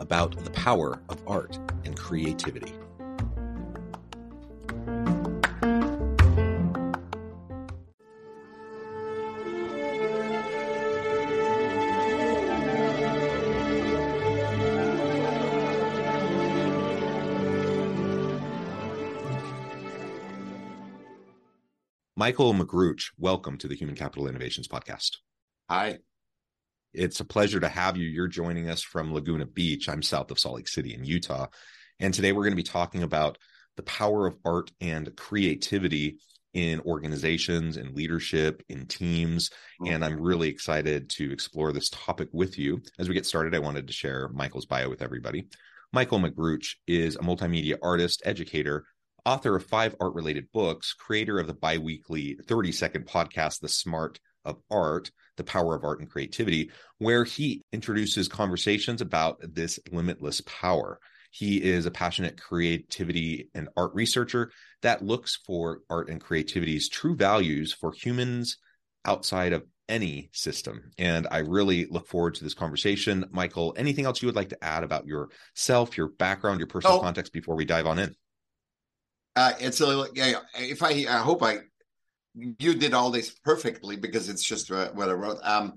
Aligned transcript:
about 0.00 0.42
the 0.44 0.50
power 0.50 1.02
of 1.08 1.22
art 1.26 1.58
and 1.84 1.96
creativity. 1.96 2.72
Michaell 22.22 22.54
Magrutsche, 22.54 23.10
welcome 23.18 23.58
to 23.58 23.66
the 23.66 23.74
Human 23.74 23.96
Capital 23.96 24.28
Innovations 24.28 24.68
Podcast. 24.68 25.16
Hi. 25.68 25.98
It's 26.94 27.20
a 27.20 27.24
pleasure 27.24 27.60
to 27.60 27.68
have 27.68 27.96
you. 27.96 28.06
You're 28.06 28.28
joining 28.28 28.68
us 28.68 28.82
from 28.82 29.14
Laguna 29.14 29.46
Beach. 29.46 29.88
I'm 29.88 30.02
south 30.02 30.30
of 30.30 30.38
Salt 30.38 30.56
Lake 30.56 30.68
City 30.68 30.94
in 30.94 31.04
Utah. 31.04 31.46
And 31.98 32.12
today 32.12 32.32
we're 32.32 32.42
going 32.42 32.52
to 32.52 32.56
be 32.56 32.62
talking 32.62 33.02
about 33.02 33.38
the 33.76 33.82
power 33.82 34.26
of 34.26 34.36
art 34.44 34.70
and 34.80 35.14
creativity 35.16 36.18
in 36.52 36.80
organizations 36.80 37.78
and 37.78 37.96
leadership 37.96 38.62
in 38.68 38.84
teams 38.84 39.48
mm-hmm. 39.48 39.94
and 39.94 40.04
i'm 40.04 40.20
really 40.20 40.50
excited 40.50 41.08
to 41.08 41.32
explore 41.32 41.72
this 41.72 41.88
topic 41.88 42.28
with 42.30 42.58
you 42.58 42.78
as 42.98 43.08
we 43.08 43.14
get 43.14 43.24
started 43.24 43.54
i 43.54 43.58
wanted 43.58 43.86
to 43.86 43.92
share 43.94 44.28
Michaell's 44.34 44.66
bio 44.66 44.90
with 44.90 45.00
everybody 45.00 45.46
Michaell 45.94 46.20
Magrutsche 46.20 46.74
is 46.86 47.16
a 47.16 47.20
multimedia 47.20 47.78
artist 47.82 48.20
educator 48.26 48.84
author 49.24 49.56
of 49.56 49.64
five 49.64 49.96
art 49.98 50.12
related 50.12 50.46
books 50.52 50.92
creator 50.92 51.38
of 51.38 51.46
the 51.46 51.54
biweekly 51.54 52.36
30 52.46 52.70
second 52.70 53.06
podcast 53.06 53.60
the 53.60 53.68
smart 53.70 54.20
of 54.44 54.58
art 54.70 55.10
the 55.36 55.44
Power 55.44 55.74
of 55.74 55.84
Art 55.84 56.00
and 56.00 56.10
Creativity, 56.10 56.70
where 56.98 57.24
he 57.24 57.62
introduces 57.72 58.28
conversations 58.28 59.00
about 59.00 59.38
this 59.42 59.78
limitless 59.90 60.40
power. 60.42 60.98
He 61.30 61.62
is 61.62 61.86
a 61.86 61.90
passionate 61.90 62.40
creativity 62.40 63.48
and 63.54 63.68
art 63.76 63.94
researcher 63.94 64.52
that 64.82 65.02
looks 65.02 65.38
for 65.46 65.80
art 65.88 66.10
and 66.10 66.20
creativity's 66.20 66.88
true 66.88 67.16
values 67.16 67.72
for 67.72 67.92
humans 67.92 68.58
outside 69.04 69.52
of 69.52 69.64
any 69.88 70.30
system. 70.32 70.90
And 70.98 71.26
I 71.30 71.38
really 71.38 71.86
look 71.86 72.06
forward 72.06 72.34
to 72.36 72.44
this 72.44 72.54
conversation. 72.54 73.24
Michaell, 73.30 73.74
anything 73.76 74.04
else 74.04 74.22
you 74.22 74.26
would 74.26 74.36
like 74.36 74.50
to 74.50 74.64
add 74.64 74.84
about 74.84 75.06
yourself, 75.06 75.96
your 75.96 76.08
background, 76.08 76.60
your 76.60 76.66
personal 76.66 76.98
oh, 76.98 77.00
context 77.00 77.32
before 77.32 77.56
we 77.56 77.64
dive 77.64 77.86
on 77.86 77.98
in? 77.98 78.14
Uh, 79.34 79.52
it's 79.58 79.80
a 79.80 80.06
if 80.56 80.82
I, 80.82 81.06
I 81.08 81.18
hope 81.18 81.42
I 81.42 81.60
you 82.34 82.74
did 82.74 82.94
all 82.94 83.10
this 83.10 83.30
perfectly 83.30 83.96
because 83.96 84.28
it's 84.28 84.42
just 84.42 84.70
what 84.70 85.08
I 85.08 85.12
wrote. 85.12 85.38
Um, 85.42 85.74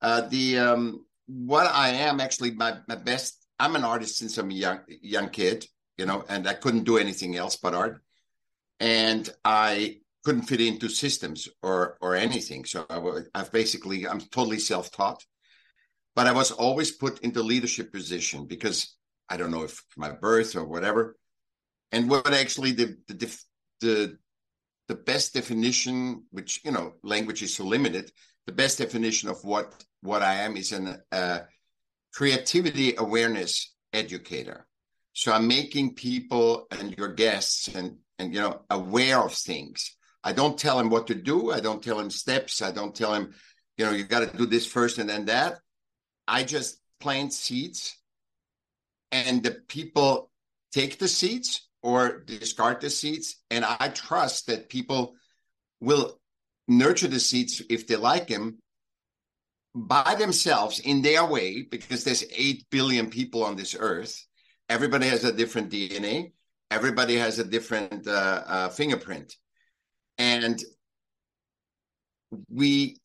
uh, 0.00 0.22
the 0.22 0.58
um, 0.58 1.04
what 1.26 1.66
I 1.66 1.90
am 1.90 2.20
actually 2.20 2.52
my, 2.52 2.78
my 2.88 2.96
best. 2.96 3.46
I'm 3.58 3.76
an 3.76 3.84
artist 3.84 4.16
since 4.16 4.38
I'm 4.38 4.50
a 4.50 4.54
young 4.54 4.80
young 4.88 5.28
kid, 5.28 5.66
you 5.98 6.06
know, 6.06 6.24
and 6.28 6.48
I 6.48 6.54
couldn't 6.54 6.84
do 6.84 6.96
anything 6.96 7.36
else 7.36 7.56
but 7.56 7.74
art, 7.74 8.02
and 8.78 9.28
I 9.44 9.98
couldn't 10.24 10.42
fit 10.42 10.60
into 10.60 10.88
systems 10.88 11.48
or 11.62 11.98
or 12.00 12.14
anything. 12.16 12.64
So 12.64 12.86
I, 12.88 12.98
I've 13.38 13.52
basically 13.52 14.08
I'm 14.08 14.20
totally 14.20 14.58
self 14.58 14.90
taught, 14.90 15.22
but 16.16 16.26
I 16.26 16.32
was 16.32 16.50
always 16.50 16.92
put 16.92 17.20
into 17.20 17.42
leadership 17.42 17.92
position 17.92 18.46
because 18.46 18.96
I 19.28 19.36
don't 19.36 19.50
know 19.50 19.64
if 19.64 19.84
my 19.96 20.10
birth 20.10 20.56
or 20.56 20.64
whatever. 20.64 21.16
And 21.92 22.08
what 22.08 22.32
actually 22.32 22.72
the 22.72 22.96
the 23.08 23.38
the 23.80 24.18
the 24.90 24.96
best 24.96 25.34
definition, 25.34 26.24
which 26.32 26.60
you 26.64 26.72
know, 26.72 26.94
language 27.04 27.44
is 27.44 27.54
so 27.54 27.64
limited. 27.64 28.10
The 28.46 28.52
best 28.52 28.78
definition 28.78 29.28
of 29.28 29.44
what 29.44 29.84
what 30.02 30.20
I 30.20 30.34
am 30.46 30.56
is 30.56 30.72
an 30.72 31.00
uh, 31.12 31.40
creativity 32.12 32.96
awareness 32.98 33.72
educator. 33.92 34.66
So 35.12 35.30
I'm 35.32 35.46
making 35.46 35.94
people 35.94 36.66
and 36.72 36.92
your 36.98 37.14
guests 37.14 37.68
and 37.68 37.98
and 38.18 38.34
you 38.34 38.40
know 38.40 38.62
aware 38.68 39.20
of 39.20 39.32
things. 39.32 39.96
I 40.24 40.32
don't 40.32 40.58
tell 40.58 40.76
them 40.78 40.90
what 40.90 41.06
to 41.06 41.14
do. 41.14 41.52
I 41.52 41.60
don't 41.60 41.84
tell 41.84 41.98
them 41.98 42.10
steps. 42.10 42.60
I 42.60 42.72
don't 42.72 42.94
tell 42.94 43.12
them, 43.12 43.32
you 43.78 43.84
know, 43.86 43.92
you 43.92 44.02
got 44.02 44.28
to 44.28 44.36
do 44.36 44.44
this 44.44 44.66
first 44.66 44.98
and 44.98 45.08
then 45.08 45.26
that. 45.26 45.60
I 46.26 46.42
just 46.42 46.80
plant 46.98 47.32
seeds, 47.32 47.96
and 49.12 49.40
the 49.40 49.52
people 49.68 50.32
take 50.72 50.98
the 50.98 51.08
seeds 51.08 51.69
or 51.82 52.20
discard 52.20 52.80
the 52.80 52.90
seeds. 52.90 53.36
And 53.50 53.64
I 53.64 53.88
trust 53.88 54.46
that 54.46 54.68
people 54.68 55.14
will 55.80 56.18
nurture 56.68 57.08
the 57.08 57.20
seeds 57.20 57.62
if 57.70 57.86
they 57.86 57.96
like 57.96 58.28
them 58.28 58.58
by 59.74 60.16
themselves 60.18 60.80
in 60.80 61.02
their 61.02 61.24
way, 61.24 61.62
because 61.62 62.04
there's 62.04 62.24
8 62.34 62.66
billion 62.70 63.08
people 63.08 63.44
on 63.44 63.56
this 63.56 63.76
earth. 63.78 64.26
Everybody 64.68 65.06
has 65.08 65.24
a 65.24 65.32
different 65.32 65.70
DNA, 65.70 66.32
everybody 66.70 67.16
has 67.16 67.38
a 67.38 67.44
different 67.44 68.06
uh, 68.06 68.42
uh, 68.46 68.68
fingerprint. 68.68 69.34
And 70.18 70.62
we 72.48 72.98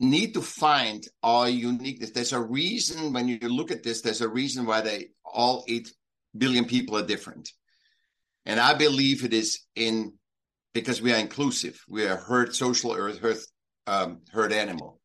need 0.00 0.34
to 0.34 0.42
find 0.42 1.06
our 1.22 1.48
uniqueness. 1.48 2.10
There's 2.10 2.32
a 2.32 2.40
reason 2.40 3.12
when 3.12 3.28
you 3.28 3.38
look 3.40 3.70
at 3.70 3.82
this, 3.82 4.00
there's 4.00 4.20
a 4.20 4.28
reason 4.28 4.66
why 4.66 4.80
they 4.80 5.08
all 5.24 5.64
8 5.68 5.90
billion 6.36 6.64
people 6.64 6.96
are 6.96 7.06
different. 7.06 7.50
And 8.46 8.60
I 8.60 8.74
believe 8.74 9.24
it 9.24 9.32
is 9.32 9.60
in 9.74 10.14
because 10.74 11.00
we 11.00 11.12
are 11.12 11.18
inclusive. 11.18 11.80
We 11.88 12.06
are 12.06 12.16
herd 12.16 12.54
social 12.54 12.92
earth, 12.92 13.20
herd, 13.20 13.38
um, 13.86 14.20
herd 14.32 14.52
animal. 14.52 15.00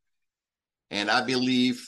And 0.91 1.09
I 1.09 1.21
believe 1.21 1.87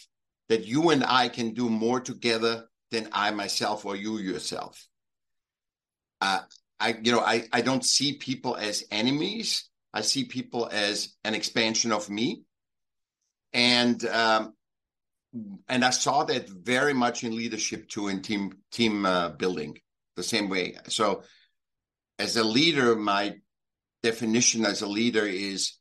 that 0.49 0.65
you 0.65 0.91
and 0.91 1.03
I 1.03 1.29
can 1.29 1.53
do 1.53 1.69
more 1.69 1.99
together 1.99 2.65
than 2.91 3.09
I 3.11 3.31
myself 3.31 3.85
or 3.85 3.95
you 3.95 4.17
yourself. 4.19 4.87
Uh, 6.19 6.41
I, 6.79 6.95
you 7.01 7.11
know, 7.11 7.21
I, 7.21 7.47
I 7.51 7.61
don't 7.61 7.85
see 7.85 8.13
people 8.13 8.55
as 8.55 8.83
enemies. 8.91 9.69
I 9.93 10.01
see 10.01 10.25
people 10.25 10.69
as 10.71 11.15
an 11.23 11.33
expansion 11.33 11.91
of 11.91 12.09
me. 12.09 12.43
And 13.53 14.03
um, 14.05 14.53
and 15.67 15.83
I 15.83 15.89
saw 15.89 16.23
that 16.25 16.49
very 16.49 16.93
much 16.93 17.23
in 17.23 17.35
leadership 17.35 17.87
too, 17.89 18.07
in 18.07 18.21
team 18.21 18.53
team 18.71 19.05
uh, 19.05 19.29
building, 19.29 19.77
the 20.15 20.23
same 20.23 20.49
way. 20.49 20.75
So 20.87 21.23
as 22.21 22.37
a 22.37 22.43
leader, 22.43 22.95
my 22.95 23.35
definition 24.03 24.63
as 24.63 24.83
a 24.83 24.87
leader 24.87 25.25
is, 25.25 25.73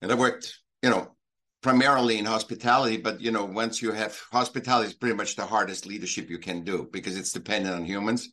and 0.00 0.10
I 0.10 0.14
worked, 0.14 0.58
you 0.82 0.88
know, 0.88 1.14
primarily 1.62 2.18
in 2.18 2.24
hospitality, 2.24 2.96
but 2.96 3.20
you 3.20 3.30
know, 3.30 3.44
once 3.44 3.82
you 3.82 3.92
have 3.92 4.18
hospitality 4.32 4.88
is 4.88 4.94
pretty 4.94 5.14
much 5.14 5.36
the 5.36 5.44
hardest 5.44 5.84
leadership 5.84 6.30
you 6.30 6.38
can 6.38 6.64
do 6.64 6.88
because 6.90 7.18
it's 7.18 7.32
dependent 7.32 7.74
on 7.74 7.84
humans 7.84 8.30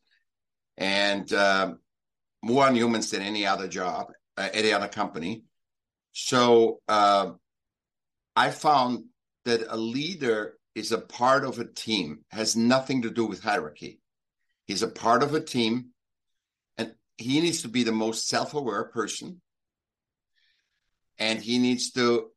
and 0.77 1.31
uh, 1.33 1.73
more 2.41 2.65
on 2.65 2.75
humans 2.75 3.11
than 3.11 3.21
any 3.21 3.45
other 3.45 3.67
job, 3.67 4.07
uh, 4.37 4.47
any 4.53 4.71
other 4.71 4.87
company. 4.87 5.43
So 6.13 6.79
uh, 6.87 7.31
I 8.33 8.51
found 8.51 9.03
that 9.43 9.61
a 9.67 9.77
leader 9.77 10.57
is 10.73 10.93
a 10.93 10.99
part 10.99 11.43
of 11.43 11.59
a 11.59 11.65
team, 11.65 12.19
has 12.29 12.55
nothing 12.55 13.01
to 13.01 13.09
do 13.09 13.25
with 13.25 13.43
hierarchy. 13.43 13.99
He's 14.67 14.83
a 14.83 14.87
part 14.87 15.21
of 15.21 15.33
a 15.33 15.41
team 15.41 15.89
he 17.17 17.41
needs 17.41 17.61
to 17.63 17.67
be 17.67 17.83
the 17.83 17.91
most 17.91 18.27
self-aware 18.27 18.85
person. 18.85 19.41
And 21.17 21.39
he 21.39 21.57
needs 21.57 21.91
to 21.91 22.29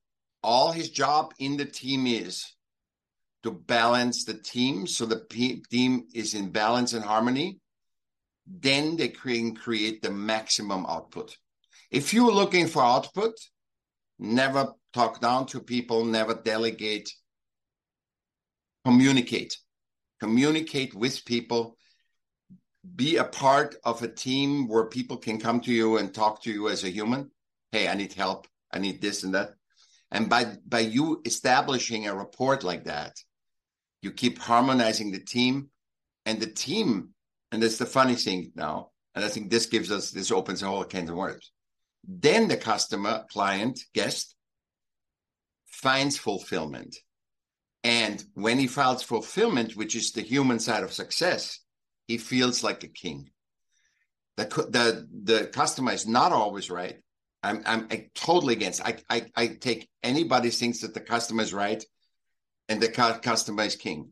all 0.43 0.73
his 0.73 0.91
job 0.91 1.35
in 1.38 1.56
the 1.56 1.67
team 1.67 2.06
is 2.06 2.47
to 3.43 3.50
balance 3.50 4.25
the 4.25 4.35
team 4.35 4.87
so 4.87 5.05
the 5.06 5.25
team 5.71 6.05
is 6.15 6.35
in 6.35 6.50
balance 6.50 6.94
and 6.94 7.05
harmony. 7.05 7.59
Then 8.47 8.97
they 8.97 9.09
can 9.09 9.55
create 9.55 10.03
the 10.03 10.11
maximum 10.11 10.87
output. 10.87 11.37
If 11.91 12.15
you're 12.15 12.33
looking 12.33 12.67
for 12.67 12.83
output 12.83 13.35
never 14.19 14.73
talk 14.93 15.21
down 15.21 15.47
to 15.47 15.61
people 15.61 16.05
never 16.05 16.35
delegate. 16.35 17.11
Communicate. 18.85 19.56
Communicate 20.21 20.94
with 20.94 21.25
people 21.25 21.76
be 22.97 23.17
a 23.17 23.25
part 23.25 23.77
of 23.85 24.03
a 24.03 24.09
team 24.09 24.67
where 24.69 24.87
people 24.87 25.17
can 25.17 25.38
come 25.38 25.61
to 25.61 25.73
you 25.73 25.99
and 25.99 26.15
talk 26.15 26.43
to 26.43 26.50
you 26.50 26.69
as 26.69 26.85
a 26.85 26.91
human. 26.91 27.31
Hey 27.73 27.88
i 27.88 27.94
need 27.94 28.12
help. 28.12 28.47
I 28.73 28.79
need 28.79 29.00
this 29.00 29.23
and 29.23 29.35
that. 29.35 29.50
And 30.11 30.29
by 30.29 30.56
by 30.67 30.81
you 30.81 31.21
establishing 31.25 32.06
a 32.06 32.15
report 32.15 32.65
like 32.65 32.85
that 32.85 33.17
you 34.03 34.11
keep 34.11 34.38
harmonizing 34.38 35.11
the 35.11 35.21
team. 35.21 35.71
And 36.27 36.41
the 36.41 36.47
team 36.47 37.11
and 37.53 37.62
that's 37.62 37.79
the 37.79 37.87
funny 37.87 38.15
thing 38.15 38.53
now 38.55 38.91
and 39.15 39.25
i 39.25 39.29
think 39.29 39.50
this 39.50 39.67
gives 39.67 39.91
us 39.91 40.11
this 40.11 40.31
opens 40.31 40.62
a 40.62 40.67
whole 40.67 40.85
can 40.85 41.09
of 41.09 41.17
worms. 41.17 41.53
Then 42.06 42.49
the 42.49 42.56
customer 42.56 43.25
client 43.31 43.79
guest 43.94 44.35
finds 45.67 46.17
fulfillment. 46.17 46.97
And 47.85 48.23
when 48.35 48.59
he 48.59 48.67
finds 48.67 49.03
fulfillment 49.03 49.76
which 49.76 49.94
is 49.94 50.12
the 50.12 50.23
human 50.23 50.59
side 50.59 50.83
of 50.83 50.93
success 50.93 51.60
he 52.11 52.19
feels 52.19 52.65
like 52.65 52.83
a 52.83 52.89
king. 52.89 53.31
The 54.37 54.47
the 54.47 55.09
the 55.31 55.47
customer 55.47 55.93
is 55.93 56.09
not 56.09 56.33
always 56.33 56.69
right. 56.69 56.97
I'm 57.41 57.62
I'm 57.65 57.89
totally 58.17 58.55
against. 58.55 58.85
I, 58.85 58.97
I 59.09 59.27
I 59.37 59.47
take 59.47 59.89
anybody 60.03 60.51
thinks 60.51 60.81
that 60.81 60.93
the 60.93 61.07
customer 61.15 61.43
is 61.43 61.55
right, 61.55 61.83
and 62.69 62.83
the 62.83 62.89
customer 63.23 63.62
is 63.62 63.77
king. 63.77 64.09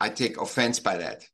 I 0.00 0.08
take 0.08 0.40
offense 0.40 0.80
by 0.80 0.96
that. 0.96 1.24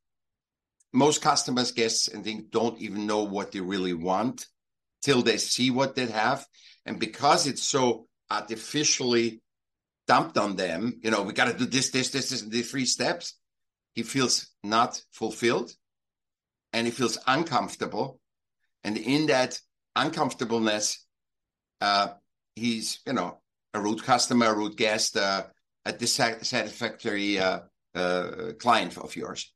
Most 0.93 1.23
customers, 1.23 1.73
guests, 1.73 2.09
and 2.09 2.23
think 2.23 2.51
don't 2.51 2.79
even 2.79 3.07
know 3.07 3.25
what 3.25 3.53
they 3.53 3.61
really 3.61 3.95
want 3.95 4.47
till 5.01 5.23
they 5.23 5.39
see 5.39 5.71
what 5.71 5.95
they 5.95 6.07
have, 6.07 6.47
and 6.85 6.99
because 6.99 7.47
it's 7.47 7.63
so 7.63 8.07
artificially 8.31 9.41
dumped 10.07 10.37
on 10.37 10.57
them, 10.57 11.01
you 11.03 11.11
know, 11.11 11.23
we 11.23 11.33
got 11.33 11.51
to 11.51 11.57
do 11.57 11.65
this, 11.65 11.89
this, 11.89 12.11
this, 12.11 12.29
this, 12.29 12.43
and 12.43 12.53
the 12.53 12.63
three 12.63 12.85
steps. 12.85 13.35
He 13.95 14.03
feels 14.03 14.53
not 14.63 15.01
fulfilled 15.11 15.73
and 16.77 16.87
he 16.87 16.91
feels 16.91 17.17
uncomfortable. 17.27 18.21
And 18.85 18.99
in 18.99 19.27
that 19.27 19.59
uncomfortableness, 19.97 21.07
uh, 21.81 22.09
he's, 22.55 23.01
you 23.07 23.15
know, 23.15 23.41
a 23.73 23.81
rude 23.81 24.05
customer, 24.05 24.47
a 24.47 24.55
rude 24.55 24.77
guest, 24.77 25.17
uh, 25.17 25.45
a 25.87 25.93
dissatisfactory 25.93 27.39
uh, 27.39 27.61
uh, 27.95 28.53
client 28.59 28.99
of 28.99 29.17
yours. 29.17 29.51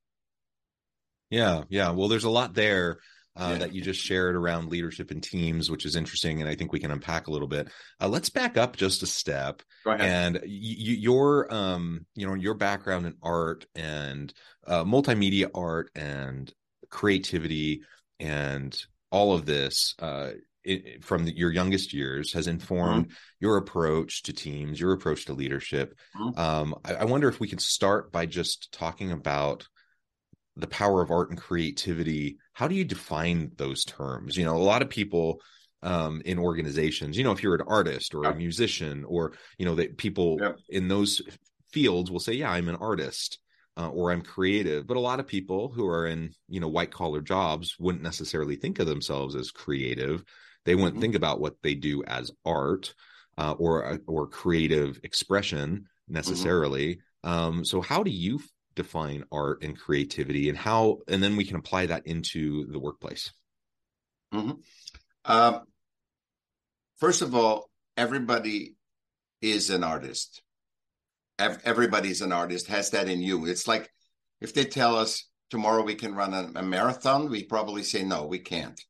Yeah, 1.28 1.64
yeah. 1.68 1.90
Well, 1.90 2.08
there's 2.08 2.24
a 2.24 2.30
lot 2.30 2.54
there 2.54 3.00
uh, 3.36 3.50
yeah. 3.52 3.58
that 3.58 3.74
you 3.74 3.82
just 3.82 4.00
shared 4.00 4.34
around 4.34 4.70
leadership 4.70 5.10
and 5.10 5.22
teams, 5.22 5.70
which 5.70 5.84
is 5.84 5.96
interesting, 5.96 6.40
and 6.40 6.48
I 6.48 6.54
think 6.54 6.72
we 6.72 6.80
can 6.80 6.90
unpack 6.90 7.26
a 7.26 7.30
little 7.30 7.48
bit. 7.48 7.68
Uh, 8.00 8.08
let's 8.08 8.30
back 8.30 8.56
up 8.56 8.76
just 8.76 9.02
a 9.02 9.06
step, 9.06 9.60
and 9.84 10.36
y- 10.36 10.48
your, 10.48 11.52
um, 11.52 12.06
you 12.14 12.26
know, 12.26 12.34
your 12.34 12.54
background 12.54 13.04
in 13.04 13.14
art 13.22 13.66
and 13.74 14.32
uh, 14.66 14.84
multimedia 14.84 15.50
art 15.54 15.90
and 15.94 16.50
creativity 16.90 17.82
and 18.18 18.76
all 19.10 19.32
of 19.32 19.46
this 19.46 19.94
uh, 19.98 20.30
it, 20.64 21.04
from 21.04 21.24
the, 21.24 21.36
your 21.36 21.52
youngest 21.52 21.92
years 21.92 22.32
has 22.32 22.46
informed 22.46 23.06
mm-hmm. 23.06 23.14
your 23.40 23.56
approach 23.56 24.22
to 24.24 24.32
teams, 24.32 24.80
your 24.80 24.92
approach 24.92 25.24
to 25.26 25.32
leadership. 25.32 25.94
Mm-hmm. 26.16 26.38
Um, 26.38 26.74
I, 26.84 26.94
I, 26.96 27.04
wonder 27.04 27.28
if 27.28 27.40
we 27.40 27.48
can 27.48 27.58
start 27.58 28.12
by 28.12 28.26
just 28.26 28.70
talking 28.72 29.10
about 29.10 29.66
the 30.56 30.66
power 30.66 31.02
of 31.02 31.10
art 31.10 31.30
and 31.30 31.40
creativity. 31.40 32.36
How 32.52 32.68
do 32.68 32.74
you 32.74 32.84
define 32.84 33.52
those 33.56 33.84
terms? 33.84 34.36
You 34.36 34.44
know, 34.44 34.56
a 34.56 34.58
lot 34.58 34.82
of 34.82 34.90
people 34.90 35.40
um, 35.82 36.20
in 36.24 36.38
organizations, 36.38 37.16
you 37.16 37.24
know, 37.24 37.32
if 37.32 37.42
you're 37.42 37.54
an 37.54 37.66
artist 37.66 38.14
or 38.14 38.24
a 38.24 38.34
musician, 38.34 39.04
or 39.06 39.32
you 39.56 39.64
know, 39.64 39.76
that 39.76 39.96
people 39.96 40.38
in 40.68 40.88
those 40.88 41.22
fields 41.72 42.10
will 42.10 42.20
say, 42.20 42.34
"Yeah, 42.34 42.50
I'm 42.50 42.68
an 42.68 42.76
artist." 42.76 43.38
Uh, 43.80 43.88
or 43.88 44.12
I'm 44.12 44.20
creative. 44.20 44.86
But 44.86 44.98
a 44.98 45.00
lot 45.00 45.20
of 45.20 45.26
people 45.26 45.68
who 45.68 45.86
are 45.86 46.06
in, 46.06 46.34
you 46.48 46.60
know, 46.60 46.68
white 46.68 46.90
collar 46.90 47.22
jobs 47.22 47.76
wouldn't 47.78 48.04
necessarily 48.04 48.56
think 48.56 48.78
of 48.78 48.86
themselves 48.86 49.34
as 49.34 49.50
creative. 49.50 50.22
They 50.66 50.74
wouldn't 50.74 50.94
mm-hmm. 50.94 51.00
think 51.00 51.14
about 51.14 51.40
what 51.40 51.54
they 51.62 51.74
do 51.74 52.04
as 52.04 52.30
art 52.44 52.94
uh, 53.38 53.52
or 53.52 53.86
uh, 53.86 53.98
or 54.06 54.26
creative 54.26 55.00
expression 55.02 55.70
mm-hmm. 55.70 56.14
necessarily. 56.14 56.96
Mm-hmm. 57.24 57.30
Um, 57.30 57.64
so, 57.64 57.80
how 57.80 58.02
do 58.02 58.10
you 58.10 58.40
define 58.76 59.24
art 59.32 59.62
and 59.62 59.78
creativity, 59.78 60.50
and 60.50 60.58
how, 60.58 60.98
and 61.08 61.22
then 61.22 61.36
we 61.36 61.44
can 61.44 61.56
apply 61.56 61.86
that 61.86 62.06
into 62.06 62.66
the 62.70 62.78
workplace? 62.78 63.32
Mm-hmm. 64.34 64.52
Uh, 65.24 65.60
first 66.98 67.22
of 67.22 67.34
all, 67.34 67.70
everybody 67.96 68.74
is 69.40 69.70
an 69.70 69.84
artist 69.84 70.42
everybody's 71.40 72.20
an 72.20 72.32
artist 72.32 72.66
has 72.68 72.90
that 72.90 73.08
in 73.08 73.20
you. 73.20 73.46
It's 73.46 73.66
like 73.66 73.90
if 74.40 74.54
they 74.54 74.64
tell 74.64 74.96
us 74.96 75.28
tomorrow 75.50 75.82
we 75.82 75.94
can 75.94 76.14
run 76.14 76.34
a, 76.34 76.50
a, 76.54 76.62
marathon 76.62 77.28
we 77.30 77.44
probably 77.44 77.82
say 77.82 78.02
no 78.02 78.26
we 78.26 78.38
can't. 78.38 78.80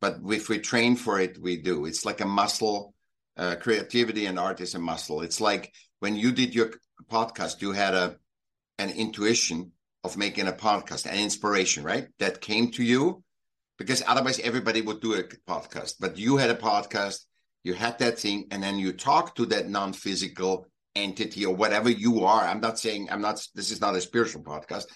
But 0.00 0.18
if 0.28 0.48
we 0.48 0.58
train 0.58 0.96
for 0.96 1.20
it 1.20 1.38
we 1.40 1.56
do. 1.56 1.86
It's 1.86 2.04
like 2.04 2.20
a 2.20 2.26
muscle 2.26 2.94
uh, 3.36 3.56
creativity 3.56 4.26
and 4.26 4.38
art 4.38 4.60
is 4.60 4.74
a 4.74 4.78
muscle. 4.78 5.22
It's 5.22 5.40
like 5.40 5.72
when 6.00 6.16
you 6.16 6.32
did 6.32 6.54
your 6.54 6.70
podcast 7.10 7.60
you 7.60 7.72
had 7.72 7.94
a 7.94 8.16
an 8.78 8.90
intuition 8.90 9.72
of 10.04 10.16
making 10.16 10.46
a 10.46 10.52
podcast 10.52 11.06
an 11.06 11.18
inspiration 11.18 11.82
right? 11.82 12.08
That 12.18 12.40
came 12.40 12.70
to 12.72 12.84
you? 12.84 13.22
Because 13.78 14.02
otherwise 14.06 14.38
everybody 14.38 14.80
would 14.80 15.00
do 15.00 15.14
a 15.14 15.24
podcast. 15.48 15.94
But 16.00 16.16
you 16.16 16.36
had 16.36 16.50
a 16.50 16.54
podcast 16.54 17.24
you 17.64 17.74
had 17.74 17.98
that 17.98 18.18
thing 18.20 18.46
and 18.52 18.62
then 18.62 18.78
you 18.78 18.92
talked 18.92 19.36
to 19.36 19.46
that 19.46 19.68
non-physical 19.68 20.68
entity 20.96 21.46
or 21.46 21.54
whatever 21.54 21.90
you 21.90 22.24
are. 22.24 22.44
I'm 22.44 22.60
not 22.60 22.78
saying 22.78 23.08
I'm 23.10 23.20
not. 23.20 23.40
This 23.54 23.70
is 23.70 23.80
not 23.80 23.94
a 23.94 24.00
spiritual 24.00 24.42
podcast. 24.42 24.86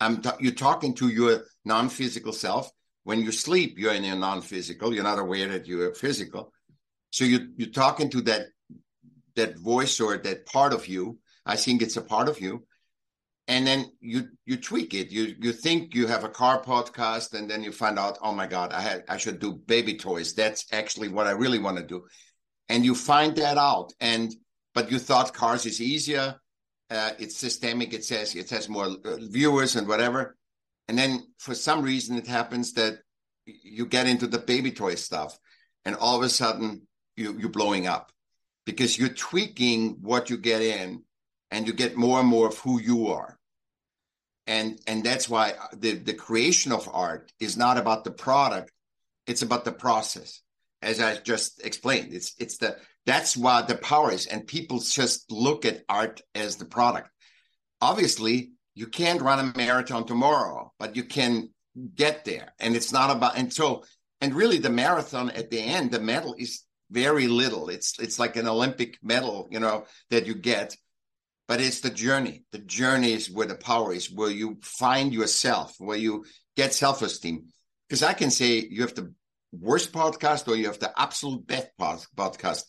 I'm 0.00 0.20
t- 0.20 0.30
you're 0.40 0.52
talking 0.52 0.94
to 0.94 1.08
your 1.08 1.44
non-physical 1.64 2.32
self. 2.32 2.70
When 3.04 3.20
you 3.20 3.32
sleep, 3.32 3.78
you're 3.78 3.94
in 3.94 4.04
your 4.04 4.16
non-physical. 4.16 4.94
You're 4.94 5.04
not 5.04 5.18
aware 5.18 5.48
that 5.48 5.66
you're 5.66 5.94
physical. 5.94 6.52
So 7.10 7.24
you 7.24 7.48
you're 7.56 7.70
talking 7.70 8.10
to 8.10 8.20
that 8.22 8.46
that 9.36 9.58
voice 9.58 10.00
or 10.00 10.16
that 10.18 10.46
part 10.46 10.72
of 10.72 10.88
you. 10.88 11.18
I 11.46 11.56
think 11.56 11.82
it's 11.82 11.96
a 11.96 12.02
part 12.02 12.28
of 12.28 12.40
you. 12.40 12.66
And 13.48 13.66
then 13.66 13.90
you 14.00 14.28
you 14.46 14.56
tweak 14.56 14.94
it. 14.94 15.10
You 15.10 15.34
you 15.40 15.52
think 15.52 15.94
you 15.94 16.06
have 16.06 16.24
a 16.24 16.28
car 16.28 16.62
podcast, 16.62 17.34
and 17.34 17.50
then 17.50 17.62
you 17.62 17.72
find 17.72 17.98
out, 17.98 18.18
oh 18.22 18.32
my 18.32 18.46
God, 18.46 18.72
I 18.72 18.80
had 18.80 19.04
I 19.08 19.16
should 19.16 19.40
do 19.40 19.52
baby 19.52 19.96
toys. 19.96 20.32
That's 20.34 20.64
actually 20.72 21.08
what 21.08 21.26
I 21.26 21.32
really 21.32 21.58
want 21.58 21.76
to 21.78 21.84
do. 21.84 22.04
And 22.68 22.84
you 22.84 22.94
find 22.94 23.36
that 23.36 23.58
out. 23.58 23.92
And 24.00 24.34
but 24.74 24.90
you 24.90 24.98
thought 24.98 25.34
cars 25.34 25.66
is 25.66 25.80
easier. 25.80 26.36
Uh, 26.90 27.10
it's 27.18 27.36
systemic. 27.36 27.92
It 27.92 28.04
says 28.04 28.34
it 28.34 28.50
has 28.50 28.68
more 28.68 28.86
uh, 28.86 29.16
viewers 29.20 29.76
and 29.76 29.88
whatever. 29.88 30.36
And 30.88 30.98
then 30.98 31.22
for 31.38 31.54
some 31.54 31.82
reason, 31.82 32.18
it 32.18 32.26
happens 32.26 32.74
that 32.74 32.98
you 33.46 33.86
get 33.86 34.06
into 34.06 34.26
the 34.26 34.38
baby 34.38 34.70
toy 34.70 34.94
stuff, 34.94 35.38
and 35.84 35.96
all 35.96 36.16
of 36.16 36.22
a 36.22 36.28
sudden 36.28 36.86
you, 37.16 37.36
you're 37.38 37.50
blowing 37.50 37.86
up 37.86 38.12
because 38.66 38.98
you're 38.98 39.08
tweaking 39.08 39.98
what 40.00 40.30
you 40.30 40.36
get 40.36 40.62
in, 40.62 41.02
and 41.50 41.66
you 41.66 41.72
get 41.72 41.96
more 41.96 42.20
and 42.20 42.28
more 42.28 42.46
of 42.46 42.58
who 42.58 42.80
you 42.80 43.08
are. 43.08 43.38
And 44.46 44.80
and 44.86 45.04
that's 45.04 45.28
why 45.28 45.54
the 45.72 45.92
the 45.92 46.14
creation 46.14 46.72
of 46.72 46.88
art 46.92 47.32
is 47.40 47.56
not 47.56 47.78
about 47.78 48.04
the 48.04 48.10
product; 48.10 48.72
it's 49.26 49.42
about 49.42 49.64
the 49.64 49.72
process, 49.72 50.42
as 50.82 51.00
I 51.00 51.16
just 51.16 51.64
explained. 51.64 52.12
It's 52.12 52.34
it's 52.38 52.58
the 52.58 52.76
that's 53.06 53.36
what 53.36 53.68
the 53.68 53.74
power 53.74 54.12
is. 54.12 54.26
And 54.26 54.46
people 54.46 54.78
just 54.78 55.30
look 55.30 55.64
at 55.64 55.82
art 55.88 56.20
as 56.34 56.56
the 56.56 56.64
product. 56.64 57.10
Obviously, 57.80 58.52
you 58.74 58.86
can't 58.86 59.22
run 59.22 59.40
a 59.40 59.56
marathon 59.56 60.06
tomorrow, 60.06 60.72
but 60.78 60.96
you 60.96 61.04
can 61.04 61.50
get 61.94 62.24
there. 62.24 62.52
And 62.58 62.76
it's 62.76 62.92
not 62.92 63.14
about, 63.14 63.36
and 63.36 63.52
so, 63.52 63.84
and 64.20 64.34
really 64.34 64.58
the 64.58 64.70
marathon 64.70 65.30
at 65.30 65.50
the 65.50 65.60
end, 65.60 65.90
the 65.90 66.00
medal 66.00 66.34
is 66.38 66.64
very 66.90 67.26
little. 67.26 67.68
It's, 67.68 67.98
it's 67.98 68.18
like 68.18 68.36
an 68.36 68.46
Olympic 68.46 68.98
medal, 69.02 69.48
you 69.50 69.58
know, 69.58 69.86
that 70.10 70.26
you 70.26 70.34
get, 70.34 70.76
but 71.48 71.60
it's 71.60 71.80
the 71.80 71.90
journey. 71.90 72.44
The 72.52 72.58
journey 72.58 73.12
is 73.12 73.30
where 73.30 73.46
the 73.46 73.56
power 73.56 73.92
is, 73.92 74.10
where 74.10 74.30
you 74.30 74.58
find 74.62 75.12
yourself, 75.12 75.74
where 75.78 75.98
you 75.98 76.24
get 76.56 76.72
self 76.72 77.02
esteem. 77.02 77.46
Because 77.88 78.02
I 78.02 78.12
can 78.12 78.30
say 78.30 78.66
you 78.70 78.82
have 78.82 78.94
the 78.94 79.12
worst 79.52 79.92
podcast 79.92 80.48
or 80.48 80.56
you 80.56 80.66
have 80.66 80.78
the 80.78 80.98
absolute 80.98 81.46
best 81.46 81.68
podcast 81.78 82.62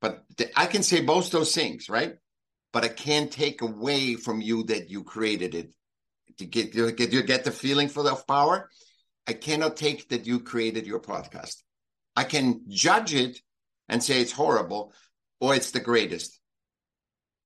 but 0.00 0.24
I 0.54 0.66
can 0.66 0.82
say 0.82 1.00
both 1.00 1.30
those 1.30 1.54
things, 1.54 1.88
right? 1.88 2.16
But 2.72 2.84
I 2.84 2.88
can't 2.88 3.30
take 3.30 3.62
away 3.62 4.14
from 4.14 4.40
you 4.40 4.64
that 4.64 4.90
you 4.90 5.04
created 5.04 5.54
it. 5.54 5.70
To 6.38 6.44
get 6.44 6.74
you 6.74 6.92
get 6.92 7.12
you 7.12 7.22
get 7.22 7.44
the 7.44 7.50
feeling 7.50 7.88
for 7.88 8.02
the 8.02 8.14
power, 8.14 8.68
I 9.26 9.32
cannot 9.32 9.76
take 9.76 10.10
that 10.10 10.26
you 10.26 10.40
created 10.40 10.86
your 10.86 11.00
podcast. 11.00 11.62
I 12.14 12.24
can 12.24 12.62
judge 12.68 13.14
it 13.14 13.40
and 13.88 14.02
say 14.02 14.20
it's 14.20 14.32
horrible 14.32 14.92
or 15.40 15.54
it's 15.54 15.70
the 15.70 15.80
greatest 15.80 16.38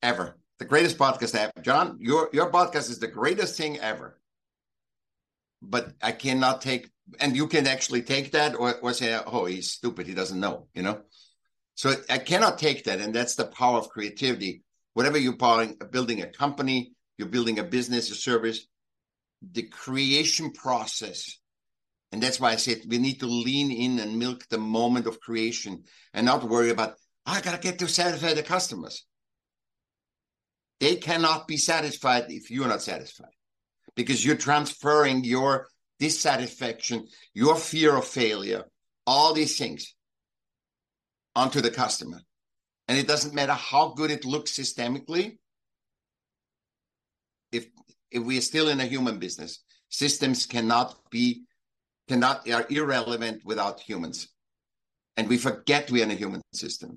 ever. 0.02 0.36
The 0.58 0.64
greatest 0.64 0.98
podcast 0.98 1.36
ever. 1.36 1.52
John, 1.62 1.98
your 2.00 2.30
your 2.32 2.50
podcast 2.50 2.90
is 2.90 2.98
the 2.98 3.06
greatest 3.06 3.56
thing 3.56 3.78
ever. 3.78 4.18
But 5.62 5.92
I 6.02 6.10
cannot 6.10 6.62
take 6.62 6.90
and 7.18 7.36
you 7.36 7.46
can 7.46 7.66
actually 7.66 8.02
take 8.02 8.32
that 8.32 8.54
or, 8.54 8.78
or 8.80 8.92
say, 8.92 9.18
oh, 9.26 9.46
he's 9.46 9.70
stupid, 9.70 10.06
he 10.06 10.14
doesn't 10.14 10.38
know, 10.38 10.66
you 10.74 10.82
know. 10.82 11.00
So 11.80 11.94
I 12.10 12.18
cannot 12.18 12.58
take 12.58 12.84
that, 12.84 13.00
and 13.00 13.14
that's 13.14 13.36
the 13.36 13.46
power 13.46 13.78
of 13.78 13.88
creativity. 13.88 14.62
Whatever 14.94 15.18
you're 15.18 15.36
building, 15.36 15.78
building 15.90 16.20
a 16.22 16.26
company, 16.26 16.92
you're 17.16 17.28
building 17.28 17.58
a 17.58 17.64
business, 17.64 18.10
a 18.10 18.14
service, 18.14 18.66
the 19.40 19.62
creation 19.62 20.52
process 20.52 21.40
and 22.12 22.22
that's 22.22 22.40
why 22.40 22.50
I 22.50 22.56
said 22.56 22.82
we 22.88 22.98
need 22.98 23.20
to 23.20 23.26
lean 23.26 23.70
in 23.70 24.00
and 24.00 24.18
milk 24.18 24.46
the 24.48 24.58
moment 24.58 25.06
of 25.06 25.20
creation 25.20 25.84
and 26.12 26.26
not 26.26 26.48
worry 26.48 26.70
about, 26.70 26.94
oh, 27.26 27.32
I 27.32 27.40
got 27.40 27.52
to 27.52 27.60
get 27.60 27.78
to 27.78 27.88
satisfy 27.88 28.34
the 28.34 28.42
customers. 28.42 29.06
They 30.80 30.96
cannot 30.96 31.46
be 31.46 31.56
satisfied 31.56 32.26
if 32.28 32.50
you're 32.50 32.68
not 32.68 32.82
satisfied 32.82 33.30
because 33.94 34.24
you're 34.24 34.36
transferring 34.36 35.24
your 35.24 35.68
dissatisfaction, 35.98 37.06
your 37.34 37.54
fear 37.54 37.96
of 37.96 38.06
failure, 38.06 38.64
all 39.06 39.34
these 39.34 39.58
things 39.58 39.94
onto 41.40 41.60
the 41.62 41.70
customer. 41.70 42.20
And 42.86 42.98
it 42.98 43.08
doesn't 43.08 43.34
matter 43.34 43.54
how 43.70 43.94
good 43.98 44.10
it 44.10 44.24
looks 44.24 44.50
systemically. 44.52 45.38
If 47.52 47.64
if 48.10 48.22
we 48.22 48.36
are 48.38 48.48
still 48.52 48.68
in 48.68 48.80
a 48.80 48.84
human 48.94 49.18
business, 49.18 49.52
systems 49.88 50.46
cannot 50.54 50.88
be 51.10 51.26
cannot 52.08 52.48
are 52.50 52.66
irrelevant 52.68 53.38
without 53.44 53.80
humans. 53.80 54.28
And 55.16 55.28
we 55.28 55.38
forget 55.38 55.90
we 55.90 56.00
are 56.00 56.08
in 56.08 56.10
a 56.10 56.22
human 56.24 56.42
system. 56.52 56.96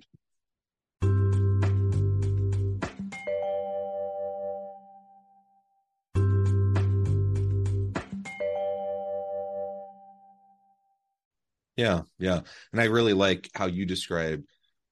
Yeah, 11.76 12.02
yeah. 12.20 12.42
And 12.72 12.82
I 12.82 12.86
really 12.86 13.14
like 13.14 13.50
how 13.56 13.66
you 13.66 13.86
describe, 13.86 14.44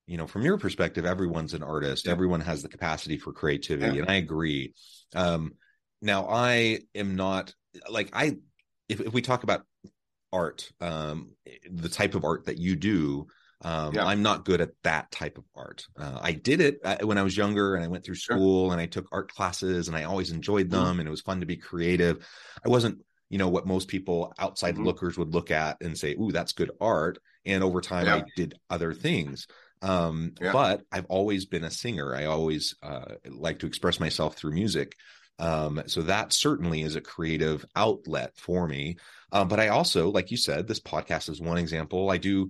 you 0.08 0.18
know, 0.18 0.28
from 0.28 0.44
your 0.44 0.58
perspective, 0.58 1.06
everyone's 1.06 1.54
an 1.54 1.64
artist. 1.64 2.06
Yeah. 2.06 2.12
Everyone 2.12 2.42
has 2.42 2.64
the 2.64 2.70
capacity 2.70 3.18
for 3.18 3.34
creativity. 3.34 3.98
Yeah. 3.98 4.02
And 4.02 4.12
I 4.12 4.16
agree. 4.16 4.74
Um, 5.16 5.54
now 6.02 6.28
I 6.28 6.80
am 6.96 7.16
not 7.16 7.54
like 7.90 8.10
I 8.14 8.38
if, 8.90 9.00
if 9.00 9.14
we 9.14 9.22
talk 9.22 9.44
about 9.44 9.64
art, 10.34 10.70
um, 10.82 11.32
the 11.70 11.90
type 11.90 12.16
of 12.16 12.26
art 12.26 12.46
that 12.46 12.58
you 12.58 12.76
do. 12.76 13.28
Um, 13.64 13.94
yeah. 13.94 14.06
I'm 14.06 14.24
not 14.24 14.44
good 14.44 14.60
at 14.60 14.72
that 14.84 15.12
type 15.12 15.38
of 15.38 15.44
art. 15.56 15.86
Uh, 15.96 16.18
I 16.20 16.32
did 16.32 16.62
it 16.62 16.80
uh, 16.84 16.98
when 17.04 17.20
I 17.20 17.24
was 17.24 17.38
younger 17.38 17.76
and 17.76 17.84
I 17.84 17.88
went 17.88 18.04
through 18.04 18.16
school 18.16 18.68
sure. 18.68 18.72
and 18.74 18.82
I 18.82 18.88
took 18.88 19.08
art 19.12 19.32
classes 19.32 19.88
and 19.88 19.96
I 19.96 20.06
always 20.06 20.32
enjoyed 20.32 20.68
mm-hmm. 20.68 20.76
them 20.76 20.86
mm-hmm. 20.86 21.00
and 21.02 21.08
it 21.08 21.12
was 21.12 21.22
fun 21.22 21.42
to 21.42 21.46
be 21.46 21.58
creative. 21.58 22.28
I 22.66 22.70
wasn't, 22.70 23.04
you 23.32 23.38
know, 23.38 23.48
what 23.48 23.66
most 23.66 23.88
people 23.88 24.34
outside 24.38 24.76
mm-hmm. 24.76 24.84
lookers 24.84 25.18
would 25.18 25.34
look 25.34 25.52
at 25.52 25.78
and 25.82 25.98
say, 25.98 26.16
"Ooh, 26.16 26.34
that's 26.34 26.52
good 26.52 26.70
art." 26.82 27.18
And 27.46 27.64
over 27.64 27.80
time, 27.80 28.06
yeah. 28.06 28.16
I 28.18 28.24
did 28.36 28.56
other 28.70 28.94
things. 28.94 29.48
Um, 29.82 30.34
yeah. 30.40 30.52
But 30.52 30.82
I've 30.92 31.06
always 31.06 31.46
been 31.46 31.64
a 31.64 31.72
singer. 31.72 32.14
I 32.14 32.26
always 32.26 32.76
uh, 32.84 33.16
like 33.26 33.60
to 33.60 33.68
express 33.68 34.02
myself 34.02 34.36
through 34.36 34.52
music. 34.52 34.96
Um, 35.40 35.82
so 35.88 36.02
that 36.04 36.34
certainly 36.34 36.82
is 36.82 36.98
a 36.98 37.02
creative 37.02 37.66
outlet 37.74 38.34
for 38.36 38.68
me. 38.68 38.98
Um, 39.32 39.48
but 39.48 39.62
I 39.62 39.70
also, 39.70 40.12
like 40.12 40.30
you 40.30 40.38
said, 40.38 40.68
this 40.68 40.82
podcast 40.82 41.30
is 41.30 41.42
one 41.42 41.58
example. 41.58 42.12
I 42.12 42.18
do, 42.18 42.50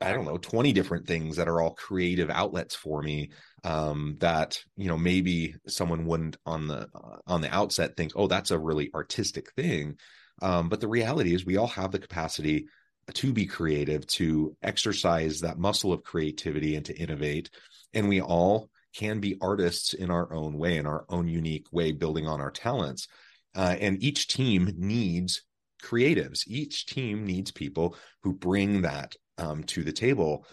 I 0.00 0.12
don't 0.12 0.26
know, 0.26 0.36
20 0.36 0.74
different 0.74 1.06
things 1.06 1.36
that 1.36 1.48
are 1.48 1.60
all 1.60 1.74
creative 1.74 2.28
outlets 2.28 2.74
for 2.74 3.02
me. 3.02 3.30
Um, 3.64 4.16
that 4.18 4.60
you 4.76 4.88
know 4.88 4.98
maybe 4.98 5.54
someone 5.68 6.04
wouldn't 6.06 6.36
on 6.44 6.66
the 6.66 6.88
uh, 6.94 7.18
on 7.26 7.42
the 7.42 7.54
outset 7.54 7.96
think, 7.96 8.12
oh, 8.16 8.26
that's 8.26 8.50
a 8.50 8.58
really 8.58 8.90
artistic 8.94 9.52
thing. 9.52 9.98
Um, 10.40 10.68
but 10.68 10.80
the 10.80 10.88
reality 10.88 11.34
is, 11.34 11.46
we 11.46 11.56
all 11.56 11.68
have 11.68 11.92
the 11.92 12.00
capacity 12.00 12.66
to 13.14 13.32
be 13.32 13.46
creative, 13.46 14.06
to 14.06 14.56
exercise 14.62 15.40
that 15.40 15.58
muscle 15.58 15.92
of 15.92 16.02
creativity, 16.02 16.76
and 16.76 16.84
to 16.86 16.96
innovate. 16.96 17.50
And 17.94 18.08
we 18.08 18.20
all 18.20 18.70
can 18.94 19.20
be 19.20 19.38
artists 19.40 19.94
in 19.94 20.10
our 20.10 20.32
own 20.32 20.58
way, 20.58 20.76
in 20.76 20.86
our 20.86 21.04
own 21.08 21.28
unique 21.28 21.66
way, 21.72 21.92
building 21.92 22.26
on 22.26 22.40
our 22.40 22.50
talents. 22.50 23.08
Uh, 23.54 23.76
and 23.80 24.02
each 24.02 24.28
team 24.28 24.72
needs 24.76 25.42
creatives. 25.82 26.46
Each 26.46 26.86
team 26.86 27.24
needs 27.24 27.50
people 27.50 27.96
who 28.22 28.32
bring 28.32 28.82
that 28.82 29.14
um, 29.38 29.64
to 29.64 29.82
the 29.82 29.92
table. 29.92 30.46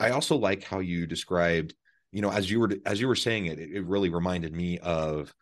I 0.00 0.10
also 0.10 0.36
like 0.36 0.64
how 0.64 0.80
you 0.80 1.06
described, 1.06 1.74
you 2.16 2.22
know, 2.22 2.30
as 2.30 2.50
you 2.50 2.60
were 2.60 2.70
as 2.86 2.98
you 2.98 3.08
were 3.08 3.14
saying 3.14 3.44
it, 3.44 3.58
it 3.58 3.84
really 3.84 4.08
reminded 4.08 4.54
me 4.54 4.78
of 4.78 5.34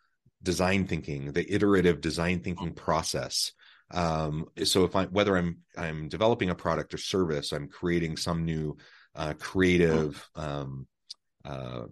design 0.43 0.85
thinking, 0.85 1.31
the 1.31 1.53
iterative 1.53 2.01
design 2.01 2.41
thinking 2.41 2.73
process. 2.73 3.53
Um, 3.91 4.47
so 4.65 4.83
if 4.83 4.93
I 4.93 5.05
whether 5.05 5.37
I'm 5.37 5.59
I'm 5.77 6.09
developing 6.09 6.49
a 6.49 6.55
product 6.55 6.93
or 6.93 6.97
service, 6.97 7.53
I'm 7.53 7.69
creating 7.69 8.17
some 8.17 8.43
new 8.43 8.75
uh, 9.15 9.35
creative 9.39 10.27
um, 10.35 10.85
uh, 11.45 11.83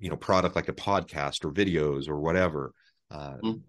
you 0.00 0.10
know 0.10 0.16
product 0.16 0.56
like 0.56 0.68
a 0.68 0.72
podcast 0.72 1.44
or 1.44 1.52
videos 1.52 2.08
or 2.08 2.18
whatever 2.18 2.74
uh, 3.12 3.36
mm. 3.44 3.60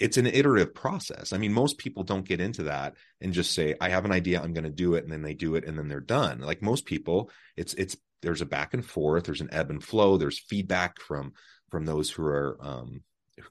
it's 0.00 0.16
an 0.16 0.26
iterative 0.26 0.74
process 0.74 1.34
i 1.34 1.38
mean 1.38 1.52
most 1.52 1.76
people 1.76 2.02
don't 2.02 2.26
get 2.26 2.40
into 2.40 2.62
that 2.62 2.94
and 3.20 3.34
just 3.34 3.52
say 3.52 3.74
i 3.78 3.90
have 3.90 4.06
an 4.06 4.12
idea 4.12 4.40
i'm 4.40 4.54
going 4.54 4.64
to 4.64 4.70
do 4.70 4.94
it 4.94 5.04
and 5.04 5.12
then 5.12 5.20
they 5.20 5.34
do 5.34 5.54
it 5.54 5.66
and 5.66 5.78
then 5.78 5.88
they're 5.88 6.00
done 6.00 6.40
like 6.40 6.62
most 6.62 6.86
people 6.86 7.30
it's 7.58 7.74
it's 7.74 7.96
there's 8.22 8.40
a 8.40 8.46
back 8.46 8.72
and 8.74 8.84
forth 8.84 9.24
there's 9.24 9.40
an 9.40 9.48
ebb 9.52 9.70
and 9.70 9.82
flow 9.82 10.16
there's 10.16 10.38
feedback 10.38 11.00
from 11.00 11.32
from 11.72 11.86
those 11.86 12.10
who 12.10 12.24
are 12.24 12.56
um, 12.60 13.02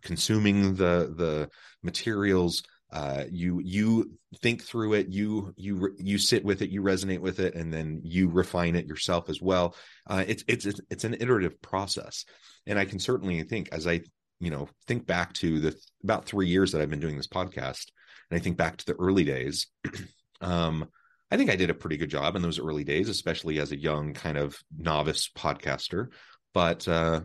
consuming 0.02 0.76
the 0.76 1.14
the 1.18 1.50
materials. 1.84 2.64
Uh, 2.94 3.24
you 3.32 3.62
you 3.64 4.12
think 4.42 4.62
through 4.62 4.94
it 4.94 5.08
you 5.08 5.54
you 5.56 5.96
you 5.98 6.18
sit 6.18 6.44
with 6.44 6.62
it 6.62 6.70
you 6.70 6.82
resonate 6.82 7.20
with 7.20 7.40
it 7.40 7.56
and 7.56 7.74
then 7.74 8.02
you 8.04 8.28
refine 8.30 8.76
it 8.76 8.86
yourself 8.86 9.30
as 9.30 9.42
well. 9.42 9.76
Uh, 10.08 10.24
it's 10.28 10.44
it's 10.48 10.66
it's 10.90 11.04
an 11.04 11.16
iterative 11.16 11.62
process. 11.62 12.26
And 12.68 12.78
i 12.78 12.86
can 12.86 13.00
certainly 13.00 13.42
think 13.44 13.70
as 13.72 13.88
i 13.88 14.02
you 14.40 14.52
know 14.52 14.70
think 14.88 15.08
back 15.08 15.34
to 15.34 15.60
the 15.60 15.76
about 16.04 16.26
three 16.26 16.48
years 16.48 16.72
that 16.72 16.82
i've 16.82 16.92
been 16.92 17.00
doing 17.00 17.18
this 17.18 17.28
podcast 17.28 17.88
and 18.30 18.40
i 18.40 18.40
think 18.40 18.56
back 18.56 18.78
to 18.78 18.86
the 18.86 18.94
early 18.94 19.24
days 19.24 19.68
um 20.42 20.88
i 21.32 21.38
think 21.38 21.50
i 21.50 21.56
did 21.56 21.70
a 21.70 21.76
pretty 21.76 21.98
good 21.98 22.10
job 22.10 22.36
in 22.36 22.42
those 22.42 22.60
early 22.60 22.84
days 22.84 23.10
especially 23.10 23.60
as 23.60 23.72
a 23.72 23.80
young 23.80 24.14
kind 24.14 24.38
of 24.38 24.58
novice 24.78 25.30
podcaster 25.36 26.08
but 26.54 26.88
uh 26.88 27.22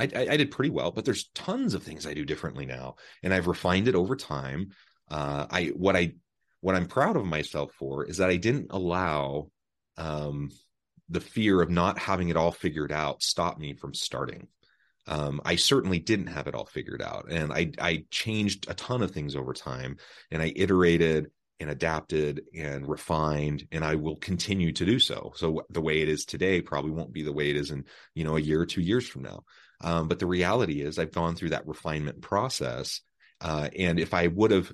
I, 0.00 0.04
I, 0.04 0.36
did 0.36 0.52
pretty 0.52 0.70
well, 0.70 0.92
but 0.92 1.04
there's 1.04 1.28
tons 1.34 1.74
of 1.74 1.82
things 1.82 2.06
I 2.06 2.14
do 2.14 2.24
differently 2.24 2.64
now, 2.64 2.94
and 3.24 3.34
I've 3.34 3.48
refined 3.48 3.88
it 3.88 3.96
over 3.96 4.14
time 4.14 4.70
uh, 5.10 5.46
I 5.50 5.66
what 5.66 5.96
I 5.96 6.14
what 6.60 6.74
I'm 6.74 6.86
proud 6.86 7.16
of 7.16 7.24
myself 7.24 7.72
for 7.72 8.04
is 8.04 8.18
that 8.18 8.30
I 8.30 8.36
didn't 8.36 8.68
allow 8.70 9.50
um, 9.96 10.50
the 11.08 11.20
fear 11.20 11.62
of 11.62 11.70
not 11.70 11.98
having 11.98 12.28
it 12.28 12.36
all 12.36 12.52
figured 12.52 12.92
out 12.92 13.22
stop 13.22 13.58
me 13.58 13.74
from 13.74 13.94
starting. 13.94 14.48
Um, 15.06 15.40
I 15.44 15.56
certainly 15.56 15.98
didn't 15.98 16.26
have 16.26 16.46
it 16.48 16.54
all 16.54 16.66
figured 16.66 17.00
out, 17.00 17.26
and 17.30 17.52
I 17.52 17.70
I 17.80 18.04
changed 18.10 18.68
a 18.68 18.74
ton 18.74 19.02
of 19.02 19.10
things 19.10 19.34
over 19.36 19.52
time, 19.52 19.96
and 20.30 20.42
I 20.42 20.52
iterated 20.54 21.30
and 21.60 21.70
adapted 21.70 22.42
and 22.56 22.88
refined 22.88 23.66
and 23.72 23.84
i 23.84 23.94
will 23.94 24.16
continue 24.16 24.72
to 24.72 24.84
do 24.84 24.98
so 24.98 25.32
so 25.36 25.62
the 25.70 25.80
way 25.80 26.00
it 26.00 26.08
is 26.08 26.24
today 26.24 26.60
probably 26.60 26.90
won't 26.90 27.12
be 27.12 27.22
the 27.22 27.32
way 27.32 27.50
it 27.50 27.56
is 27.56 27.70
in 27.70 27.84
you 28.14 28.24
know 28.24 28.36
a 28.36 28.40
year 28.40 28.60
or 28.60 28.66
two 28.66 28.82
years 28.82 29.08
from 29.08 29.22
now 29.22 29.42
um, 29.80 30.08
but 30.08 30.18
the 30.18 30.26
reality 30.26 30.80
is 30.80 30.98
i've 30.98 31.12
gone 31.12 31.34
through 31.34 31.50
that 31.50 31.66
refinement 31.66 32.20
process 32.20 33.00
uh, 33.40 33.68
and 33.78 33.98
if 33.98 34.14
i 34.14 34.26
would 34.26 34.50
have 34.50 34.72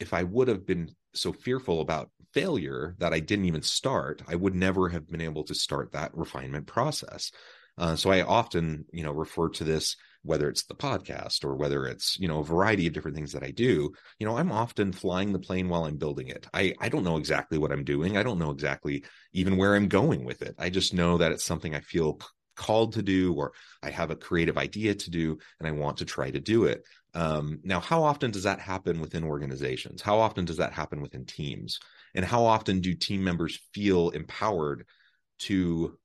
if 0.00 0.12
I 0.12 0.22
would 0.22 0.48
have 0.48 0.66
been 0.66 0.90
so 1.14 1.32
fearful 1.32 1.80
about 1.80 2.10
failure 2.32 2.94
that 2.98 3.12
I 3.12 3.20
didn't 3.20 3.44
even 3.44 3.62
start, 3.62 4.22
I 4.26 4.34
would 4.34 4.54
never 4.54 4.88
have 4.88 5.08
been 5.08 5.20
able 5.20 5.44
to 5.44 5.54
start 5.54 5.92
that 5.92 6.16
refinement 6.16 6.66
process. 6.66 7.30
Uh, 7.76 7.96
so 7.96 8.10
I 8.10 8.22
often, 8.22 8.84
you 8.92 9.02
know, 9.02 9.12
refer 9.12 9.48
to 9.50 9.64
this 9.64 9.96
whether 10.24 10.48
it's 10.48 10.64
the 10.64 10.74
podcast 10.74 11.44
or 11.44 11.54
whether 11.54 11.86
it's 11.86 12.18
you 12.18 12.26
know 12.26 12.38
a 12.38 12.44
variety 12.44 12.86
of 12.86 12.92
different 12.94 13.16
things 13.16 13.32
that 13.32 13.44
I 13.44 13.50
do. 13.50 13.92
You 14.18 14.26
know, 14.26 14.38
I'm 14.38 14.50
often 14.50 14.92
flying 14.92 15.32
the 15.32 15.38
plane 15.38 15.68
while 15.68 15.84
I'm 15.84 15.96
building 15.96 16.28
it. 16.28 16.46
I 16.52 16.74
I 16.80 16.88
don't 16.88 17.04
know 17.04 17.18
exactly 17.18 17.58
what 17.58 17.70
I'm 17.70 17.84
doing. 17.84 18.16
I 18.16 18.22
don't 18.22 18.38
know 18.38 18.50
exactly 18.50 19.04
even 19.32 19.56
where 19.56 19.74
I'm 19.74 19.88
going 19.88 20.24
with 20.24 20.42
it. 20.42 20.54
I 20.58 20.70
just 20.70 20.94
know 20.94 21.18
that 21.18 21.32
it's 21.32 21.44
something 21.44 21.74
I 21.74 21.80
feel 21.80 22.18
called 22.56 22.92
to 22.94 23.02
do 23.02 23.34
or 23.34 23.52
I 23.82 23.90
have 23.90 24.10
a 24.10 24.16
creative 24.16 24.56
idea 24.56 24.94
to 24.94 25.10
do 25.10 25.38
and 25.58 25.68
I 25.68 25.72
want 25.72 25.98
to 25.98 26.04
try 26.04 26.30
to 26.30 26.40
do 26.40 26.64
it. 26.64 26.84
Um, 27.12 27.60
now, 27.62 27.80
how 27.80 28.02
often 28.02 28.30
does 28.30 28.44
that 28.44 28.60
happen 28.60 29.00
within 29.00 29.24
organizations? 29.24 30.02
How 30.02 30.18
often 30.18 30.44
does 30.44 30.56
that 30.56 30.72
happen 30.72 31.00
within 31.00 31.26
teams? 31.26 31.78
And 32.14 32.24
how 32.24 32.44
often 32.44 32.80
do 32.80 32.94
team 32.94 33.22
members 33.22 33.60
feel 33.72 34.10
empowered 34.10 34.86
to 35.40 35.98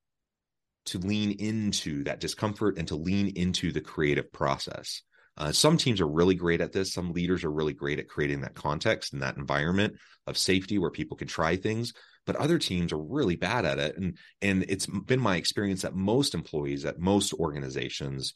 to 0.92 1.00
lean 1.00 1.32
into 1.32 2.04
that 2.04 2.20
discomfort 2.20 2.78
and 2.78 2.88
to 2.88 2.96
lean 2.96 3.34
into 3.36 3.72
the 3.72 3.82
creative 3.82 4.32
process? 4.32 5.02
Uh, 5.38 5.54
some 5.54 5.78
teams 5.78 6.02
are 6.02 6.08
really 6.08 6.36
great 6.36 6.60
at 6.60 6.74
this. 6.74 6.94
Some 6.94 7.14
leaders 7.14 7.46
are 7.46 7.52
really 7.52 7.74
great 7.74 7.98
at 7.98 8.10
creating 8.10 8.42
that 8.42 8.56
context 8.56 9.14
and 9.14 9.22
that 9.22 9.38
environment 9.38 9.96
of 10.28 10.38
safety 10.38 10.78
where 10.78 10.92
people 10.92 11.16
can 11.16 11.30
try 11.30 11.56
things. 11.56 11.94
But 12.26 12.36
other 12.36 12.60
teams 12.60 12.92
are 12.92 13.02
really 13.02 13.38
bad 13.38 13.66
at 13.66 13.80
it, 13.80 13.98
and 13.98 14.18
and 14.42 14.66
it's 14.68 14.86
been 14.86 15.22
my 15.22 15.38
experience 15.38 15.82
that 15.82 15.96
most 15.96 16.36
employees 16.36 16.86
at 16.86 17.00
most 17.00 17.34
organizations 17.34 18.34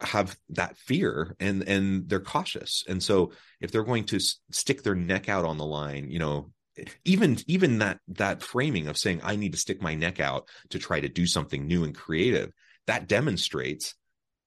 have 0.00 0.36
that 0.50 0.76
fear 0.76 1.34
and 1.40 1.62
and 1.68 2.08
they're 2.08 2.20
cautious 2.20 2.84
and 2.86 3.02
so 3.02 3.32
if 3.60 3.72
they're 3.72 3.82
going 3.82 4.04
to 4.04 4.20
stick 4.52 4.82
their 4.82 4.94
neck 4.94 5.28
out 5.28 5.44
on 5.44 5.58
the 5.58 5.64
line 5.64 6.10
you 6.10 6.18
know 6.18 6.50
even 7.04 7.38
even 7.46 7.78
that 7.78 7.98
that 8.08 8.42
framing 8.42 8.88
of 8.88 8.98
saying 8.98 9.20
i 9.22 9.36
need 9.36 9.52
to 9.52 9.58
stick 9.58 9.82
my 9.82 9.94
neck 9.94 10.20
out 10.20 10.48
to 10.70 10.78
try 10.78 11.00
to 11.00 11.08
do 11.08 11.26
something 11.26 11.66
new 11.66 11.84
and 11.84 11.94
creative 11.94 12.52
that 12.86 13.08
demonstrates 13.08 13.94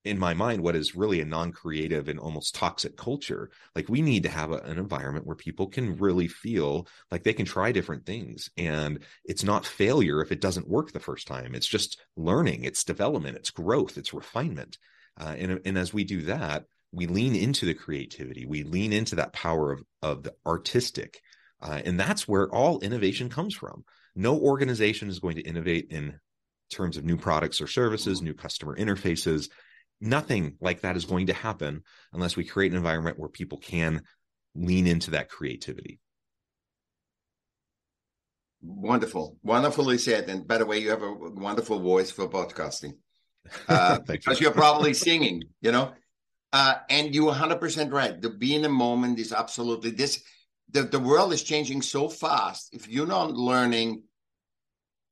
in 0.04 0.18
my 0.18 0.32
mind 0.32 0.62
what 0.62 0.76
is 0.76 0.94
really 0.94 1.20
a 1.20 1.24
non-creative 1.24 2.08
and 2.08 2.18
almost 2.20 2.54
toxic 2.54 2.96
culture 2.96 3.50
like 3.74 3.88
we 3.88 4.00
need 4.00 4.22
to 4.22 4.28
have 4.28 4.52
a, 4.52 4.58
an 4.58 4.78
environment 4.78 5.26
where 5.26 5.36
people 5.36 5.66
can 5.66 5.96
really 5.96 6.28
feel 6.28 6.86
like 7.10 7.24
they 7.24 7.32
can 7.32 7.46
try 7.46 7.72
different 7.72 8.06
things 8.06 8.48
and 8.56 9.00
it's 9.24 9.42
not 9.42 9.66
failure 9.66 10.22
if 10.22 10.30
it 10.30 10.40
doesn't 10.40 10.68
work 10.68 10.92
the 10.92 11.00
first 11.00 11.26
time 11.26 11.54
it's 11.54 11.66
just 11.66 12.00
learning 12.16 12.64
it's 12.64 12.84
development 12.84 13.36
it's 13.36 13.50
growth 13.50 13.98
it's 13.98 14.14
refinement 14.14 14.78
uh, 15.18 15.34
and, 15.36 15.60
and 15.64 15.76
as 15.76 15.92
we 15.92 16.04
do 16.04 16.22
that, 16.22 16.64
we 16.92 17.06
lean 17.06 17.34
into 17.34 17.66
the 17.66 17.74
creativity, 17.74 18.46
we 18.46 18.62
lean 18.62 18.92
into 18.92 19.16
that 19.16 19.32
power 19.32 19.72
of, 19.72 19.82
of 20.00 20.22
the 20.22 20.34
artistic. 20.46 21.20
Uh, 21.60 21.80
and 21.84 21.98
that's 21.98 22.28
where 22.28 22.48
all 22.54 22.80
innovation 22.80 23.28
comes 23.28 23.54
from. 23.54 23.84
No 24.14 24.38
organization 24.38 25.08
is 25.08 25.18
going 25.18 25.36
to 25.36 25.42
innovate 25.42 25.88
in 25.90 26.18
terms 26.70 26.96
of 26.96 27.04
new 27.04 27.16
products 27.16 27.60
or 27.60 27.66
services, 27.66 28.22
new 28.22 28.34
customer 28.34 28.76
interfaces. 28.76 29.48
Nothing 30.00 30.56
like 30.60 30.82
that 30.82 30.96
is 30.96 31.04
going 31.04 31.26
to 31.26 31.32
happen 31.32 31.82
unless 32.12 32.36
we 32.36 32.44
create 32.44 32.70
an 32.70 32.76
environment 32.76 33.18
where 33.18 33.28
people 33.28 33.58
can 33.58 34.02
lean 34.54 34.86
into 34.86 35.12
that 35.12 35.28
creativity. 35.28 36.00
Wonderful, 38.60 39.36
wonderfully 39.42 39.98
said. 39.98 40.28
And 40.28 40.46
by 40.46 40.58
the 40.58 40.66
way, 40.66 40.78
you 40.78 40.90
have 40.90 41.02
a 41.02 41.12
wonderful 41.12 41.78
voice 41.78 42.10
for 42.10 42.28
podcasting 42.28 42.94
uh, 43.68 44.00
because 44.06 44.40
you. 44.40 44.48
are 44.48 44.52
probably 44.52 44.94
singing, 44.94 45.44
you 45.60 45.72
know. 45.72 45.92
Uh, 46.52 46.74
and 46.88 47.14
you're 47.14 47.32
100% 47.32 47.92
right. 47.92 48.20
The 48.20 48.30
be 48.30 48.54
in 48.54 48.62
the 48.62 48.68
moment 48.68 49.18
is 49.18 49.32
absolutely 49.32 49.90
this. 49.90 50.22
The, 50.70 50.82
the 50.82 51.00
world 51.00 51.32
is 51.32 51.42
changing 51.42 51.82
so 51.82 52.08
fast. 52.08 52.68
If 52.72 52.88
you're 52.88 53.06
not 53.06 53.32
learning 53.32 54.02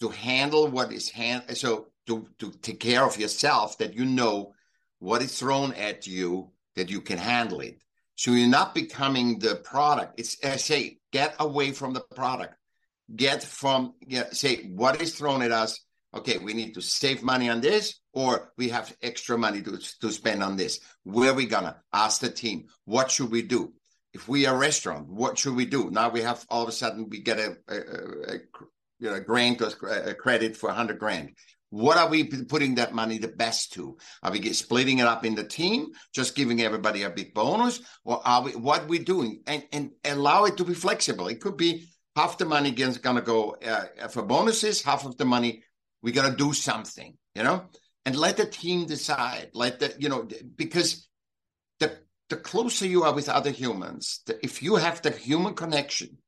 to 0.00 0.08
handle 0.08 0.68
what 0.68 0.92
is 0.92 1.08
hand, 1.10 1.44
so 1.56 1.88
to, 2.06 2.28
to 2.38 2.50
take 2.50 2.80
care 2.80 3.04
of 3.04 3.18
yourself, 3.18 3.78
that 3.78 3.94
you 3.94 4.04
know 4.04 4.52
what 4.98 5.22
is 5.22 5.38
thrown 5.38 5.72
at 5.74 6.06
you, 6.06 6.50
that 6.74 6.90
you 6.90 7.00
can 7.00 7.18
handle 7.18 7.60
it. 7.60 7.78
So 8.16 8.32
you're 8.32 8.48
not 8.48 8.74
becoming 8.74 9.38
the 9.38 9.56
product. 9.56 10.18
It's 10.18 10.36
I 10.44 10.56
say, 10.56 10.98
get 11.12 11.34
away 11.38 11.72
from 11.72 11.92
the 11.92 12.00
product. 12.00 12.54
Get 13.14 13.42
from 13.42 13.94
yeah, 14.06 14.24
say 14.32 14.64
what 14.64 15.00
is 15.00 15.14
thrown 15.14 15.42
at 15.42 15.52
us 15.52 15.80
okay, 16.16 16.38
we 16.38 16.54
need 16.54 16.74
to 16.74 16.80
save 16.80 17.22
money 17.22 17.48
on 17.48 17.60
this, 17.60 18.00
or 18.12 18.52
we 18.56 18.70
have 18.70 18.96
extra 19.02 19.36
money 19.36 19.62
to, 19.62 19.78
to 20.00 20.10
spend 20.10 20.42
on 20.42 20.56
this. 20.56 20.80
Where 21.04 21.34
we 21.34 21.46
gonna 21.46 21.76
ask 21.92 22.20
the 22.20 22.30
team? 22.30 22.66
What 22.84 23.10
should 23.10 23.30
we 23.30 23.42
do? 23.42 23.72
If 24.16 24.28
we 24.28 24.46
are 24.46 24.56
a 24.56 24.58
restaurant, 24.58 25.08
what 25.08 25.36
should 25.36 25.54
we 25.54 25.66
do? 25.66 25.90
Now 25.90 26.08
we 26.08 26.22
have 26.22 26.46
all 26.48 26.62
of 26.62 26.70
a 26.70 26.72
sudden 26.72 27.10
we 27.10 27.20
get 27.20 27.38
a, 27.38 27.50
a, 27.68 27.76
a, 27.76 28.34
a 28.34 28.38
you 28.98 29.10
know, 29.10 29.20
grant 29.20 29.60
or 29.60 29.70
a 29.90 30.14
credit 30.14 30.56
for 30.56 30.70
a 30.70 30.72
hundred 30.72 30.98
grand. 30.98 31.32
What 31.68 31.98
are 31.98 32.08
we 32.08 32.24
putting 32.24 32.76
that 32.76 32.94
money 32.94 33.18
the 33.18 33.28
best 33.28 33.74
to? 33.74 33.98
Are 34.22 34.32
we 34.32 34.40
splitting 34.54 35.00
it 35.00 35.06
up 35.06 35.26
in 35.26 35.34
the 35.34 35.44
team, 35.44 35.88
just 36.14 36.34
giving 36.34 36.62
everybody 36.62 37.02
a 37.02 37.10
big 37.10 37.34
bonus, 37.34 37.80
or 38.06 38.22
are 38.24 38.42
we? 38.44 38.52
What 38.52 38.88
we 38.88 39.00
doing? 39.00 39.42
And 39.46 39.64
and 39.70 39.90
allow 40.02 40.46
it 40.46 40.56
to 40.56 40.64
be 40.64 40.72
flexible. 40.72 41.28
It 41.28 41.42
could 41.42 41.58
be 41.58 41.86
half 42.14 42.38
the 42.38 42.46
money 42.46 42.70
is 42.70 42.96
going 42.96 43.16
to 43.16 43.22
go 43.22 43.56
uh, 43.66 44.08
for 44.08 44.22
bonuses, 44.22 44.80
half 44.80 45.04
of 45.04 45.18
the 45.18 45.26
money 45.26 45.62
we 46.00 46.12
got 46.12 46.30
to 46.30 46.34
do 46.34 46.54
something, 46.54 47.14
you 47.34 47.42
know, 47.42 47.66
and 48.06 48.16
let 48.16 48.38
the 48.38 48.46
team 48.46 48.86
decide. 48.86 49.50
Let 49.52 49.80
the, 49.80 49.94
you 49.98 50.08
know, 50.08 50.26
because 50.56 51.05
the 52.28 52.36
closer 52.36 52.86
you 52.86 53.04
are 53.04 53.14
with 53.14 53.28
other 53.28 53.50
humans, 53.50 54.20
the, 54.26 54.44
if 54.44 54.62
you 54.62 54.76
have 54.76 55.02
the 55.02 55.10
human 55.10 55.54
connection, 55.54 56.18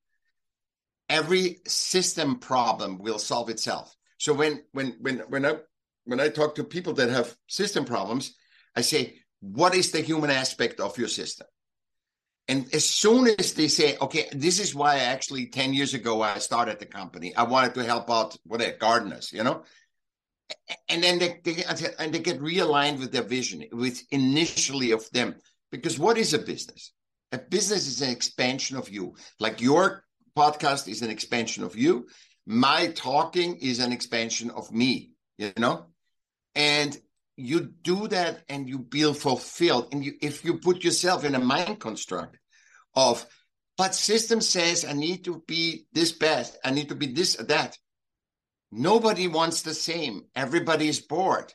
every 1.08 1.58
system 1.66 2.38
problem 2.38 2.98
will 2.98 3.18
solve 3.18 3.48
itself. 3.48 3.94
So 4.18 4.32
when 4.32 4.62
when 4.72 4.96
when 5.00 5.18
when 5.28 5.46
I 5.46 5.56
when 6.04 6.20
I 6.20 6.28
talk 6.28 6.54
to 6.54 6.64
people 6.64 6.94
that 6.94 7.11
have 7.11 7.37
system 7.46 7.84
problems, 7.84 8.34
I 8.74 8.80
say, 8.80 9.18
what 9.40 9.74
is 9.74 9.90
the 9.90 10.00
human 10.00 10.30
aspect 10.30 10.80
of 10.80 10.98
your 10.98 11.08
system? 11.08 11.46
And 12.48 12.66
as 12.72 12.88
soon 12.88 13.28
as 13.38 13.52
they 13.52 13.68
say, 13.68 13.98
okay, 14.00 14.26
this 14.32 14.58
is 14.58 14.74
why 14.74 15.00
actually 15.00 15.46
10 15.46 15.74
years 15.74 15.92
ago 15.92 16.22
I 16.22 16.38
started 16.38 16.78
the 16.78 16.87
company. 16.87 17.37
I 17.37 17.42
wanted 17.42 17.74
to 17.74 17.84
help 17.84 18.11
out 18.11 18.38
what 18.44 18.62
are 18.62 18.72
gardeners, 18.72 19.32
you 19.32 19.44
know? 19.44 19.64
And 20.88 21.02
then 21.02 21.18
they, 21.18 21.40
they 21.44 21.62
and 21.98 22.14
they 22.14 22.20
get 22.20 22.40
realigned 22.40 23.00
with 23.00 23.12
their 23.12 23.22
vision, 23.22 23.64
with 23.70 24.02
initially 24.11 24.92
of 24.92 25.08
them. 25.11 25.34
Because 25.70 25.98
what 25.98 26.18
is 26.18 26.35
a 26.35 26.38
business? 26.38 26.92
A 27.33 27.38
business 27.38 27.87
is 27.87 28.00
an 28.00 28.11
expansion 28.11 28.76
of 28.76 28.88
you. 28.88 29.14
Like 29.38 29.61
your 29.61 30.04
podcast 30.37 30.88
is 30.88 31.02
an 31.02 31.11
expansion 31.11 31.64
of 31.64 31.76
you. 31.76 32.07
My 32.46 32.88
talking 32.88 33.57
is 33.57 33.78
an 33.78 33.92
expansion 33.92 34.50
of 34.50 34.72
me, 34.72 35.12
you 35.37 35.52
know? 35.59 35.87
And 36.54 36.96
you 37.37 37.61
do 37.61 38.09
that 38.09 38.42
and 38.48 38.68
you 38.68 38.87
feel 38.90 39.14
fulfilled. 39.14 39.88
And 39.92 40.04
you, 40.04 40.14
if 40.22 40.44
you 40.44 40.59
put 40.59 40.83
yourself 40.83 41.24
in 41.24 41.35
a 41.35 41.38
mind 41.38 41.78
construct 41.81 42.38
of, 42.94 43.24
but 43.76 43.94
system 43.94 44.40
says 44.40 44.85
I 44.85 44.92
need 44.92 45.24
to 45.24 45.42
be 45.46 45.87
this 45.92 46.12
best, 46.12 46.59
I 46.64 46.70
need 46.70 46.88
to 46.88 46.94
be 46.94 47.12
this 47.12 47.38
or 47.38 47.44
that. 47.44 47.76
Nobody 48.72 49.28
wants 49.28 49.62
the 49.62 49.74
same. 49.74 50.24
Everybody 50.35 50.88
is 50.88 51.00
bored. 51.00 51.52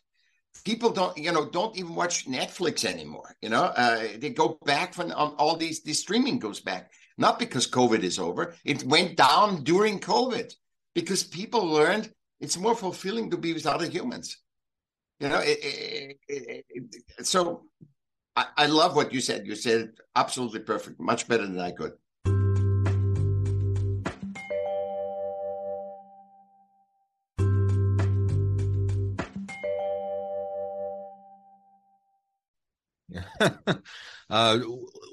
People 0.63 0.92
don't, 0.92 1.18
you 1.18 1.32
know, 1.32 1.50
don't 1.50 1.76
even 1.76 1.96
watch 1.96 2.26
Netflix 2.26 2.86
anymore. 2.86 3.36
You 3.42 3.50
know, 3.50 3.63
uh, 3.63 4.08
they 4.18 4.30
go 4.30 4.58
back 4.66 4.94
from 4.94 5.12
on 5.12 5.34
all 5.36 5.58
these. 5.58 5.82
The 5.84 5.94
streaming 5.94 6.39
goes 6.39 6.60
back 6.60 6.92
not 7.18 7.39
because 7.39 7.70
COVID 7.70 8.04
is 8.04 8.20
over. 8.20 8.56
It 8.66 8.84
went 8.84 9.16
down 9.16 9.63
during 9.63 10.00
COVID 10.00 10.54
because 10.96 11.24
people 11.24 11.66
learned 11.66 12.12
it's 12.39 12.58
more 12.58 12.76
fulfilling 12.76 13.30
to 13.32 13.38
be 13.38 13.54
with 13.54 13.66
other 13.66 13.88
humans. 13.88 14.38
You 15.20 15.30
know, 15.30 15.39
it, 15.39 15.60
it, 16.28 16.66
it, 16.68 17.26
so 17.26 17.63
I, 18.36 18.48
I 18.58 18.66
love 18.66 18.96
what 18.96 19.13
you 19.13 19.22
said. 19.22 19.46
You 19.46 19.56
said 19.56 19.92
absolutely 20.16 20.60
perfect, 20.62 21.00
much 21.00 21.28
better 21.28 21.46
than 21.46 21.60
I 21.60 21.72
could. 21.72 21.94
uh, 34.29 34.60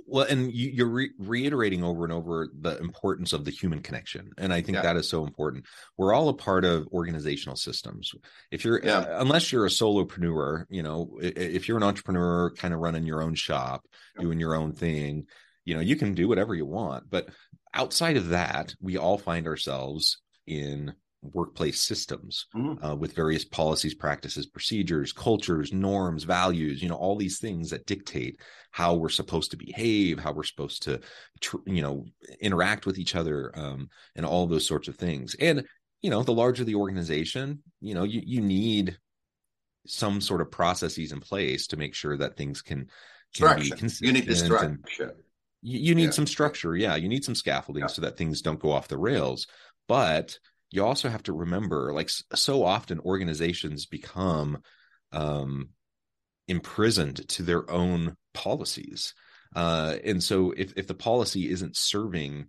well, 0.07 0.27
and 0.29 0.53
you, 0.53 0.85
are 0.85 0.89
re- 0.89 1.13
reiterating 1.19 1.85
over 1.85 2.05
and 2.05 2.13
over 2.13 2.49
the 2.53 2.79
importance 2.79 3.33
of 3.33 3.45
the 3.45 3.51
human 3.51 3.81
connection, 3.81 4.33
and 4.39 4.53
I 4.53 4.63
think 4.63 4.77
yeah. 4.77 4.83
that 4.83 4.97
is 4.97 5.09
so 5.09 5.25
important. 5.25 5.67
We're 5.97 6.13
all 6.13 6.29
a 6.29 6.35
part 6.35 6.65
of 6.65 6.89
organizational 6.89 7.57
systems. 7.57 8.13
If 8.51 8.65
you're, 8.65 8.85
yeah. 8.85 8.99
uh, 8.99 9.21
unless 9.21 9.53
you're 9.53 9.67
a 9.67 9.71
solopreneur, 9.71 10.67
you 10.69 10.83
know, 10.83 11.19
if 11.21 11.69
you're 11.69 11.77
an 11.77 11.83
entrepreneur, 11.83 12.51
kind 12.53 12.75
of 12.75 12.81
running 12.81 13.05
your 13.05 13.23
own 13.23 13.35
shop, 13.35 13.87
yeah. 14.17 14.23
doing 14.23 14.41
your 14.41 14.55
own 14.55 14.73
thing, 14.73 15.27
you 15.65 15.75
know, 15.75 15.81
you 15.81 15.97
can 15.97 16.15
do 16.15 16.29
whatever 16.29 16.55
you 16.55 16.67
want. 16.67 17.11
But 17.11 17.29
outside 17.73 18.17
of 18.17 18.29
that, 18.29 18.75
we 18.81 18.97
all 18.97 19.19
find 19.19 19.47
ourselves 19.47 20.19
in 20.47 20.95
workplace 21.23 21.81
systems 21.81 22.47
mm-hmm. 22.55 22.83
uh, 22.85 22.95
with 22.95 23.15
various 23.15 23.45
policies 23.45 23.95
practices 23.95 24.47
procedures 24.47 25.13
cultures 25.13 25.73
norms 25.73 26.25
values 26.25 26.83
you 26.83 26.89
know 26.89 26.95
all 26.95 27.17
these 27.17 27.39
things 27.39 27.71
that 27.71 27.85
dictate 27.87 28.41
how 28.71 28.95
we're 28.95 29.11
supposed 29.11 29.51
to 29.51 29.57
behave 29.57 30.19
how 30.19 30.33
we're 30.33 30.43
supposed 30.43 30.83
to 30.83 30.99
tr- 31.41 31.57
you 31.67 31.83
know 31.83 32.07
interact 32.41 32.87
with 32.87 32.99
each 32.99 33.15
other 33.15 33.53
um, 33.55 33.89
and 34.17 34.25
all 34.25 34.47
those 34.47 34.67
sorts 34.67 34.89
of 34.89 34.97
things 34.97 35.37
and 35.39 35.67
you 36.01 36.11
know 36.11 36.23
the 36.23 36.33
larger 36.33 36.65
the 36.65 36.75
organization 36.75 37.63
you 37.81 37.95
know 37.95 38.05
you, 38.05 38.23
you 38.25 38.41
need 38.41 38.97
some 39.87 40.21
sort 40.21 40.41
of 40.41 40.51
processes 40.51 41.13
in 41.13 41.21
place 41.21 41.67
to 41.67 41.77
make 41.77 41.95
sure 41.95 42.17
that 42.17 42.37
things 42.37 42.63
can, 42.63 42.89
can 43.35 43.61
be 43.61 43.71
consistent 43.71 44.07
you 44.07 44.13
need 44.13 44.27
the 44.27 44.37
structure 44.37 45.17
you, 45.63 45.79
you 45.79 45.95
need 45.95 46.05
yeah. 46.05 46.11
some 46.11 46.27
structure 46.27 46.77
yeah 46.77 46.97
you 46.97 47.09
need 47.09 47.25
some 47.25 47.35
scaffolding 47.35 47.83
yeah. 47.83 47.89
so 47.89 48.01
that 48.01 48.17
things 48.17 48.41
don't 48.41 48.61
go 48.61 48.73
off 48.73 48.89
the 48.89 48.97
rails 48.97 49.47
but 49.87 50.39
you 50.71 50.85
also 50.85 51.09
have 51.09 51.23
to 51.25 51.33
remember 51.33 51.93
like 51.93 52.11
so 52.35 52.65
often 52.65 53.01
organizations 53.01 53.87
become 53.87 54.59
um 55.13 55.71
imprisoned 56.49 57.29
to 57.29 57.43
their 57.43 57.71
own 57.71 58.17
policies. 58.35 59.15
Uh 59.55 59.97
and 60.05 60.23
so 60.23 60.53
if 60.57 60.73
if 60.77 60.87
the 60.87 60.95
policy 60.95 61.51
isn't 61.51 61.77
serving 61.77 62.47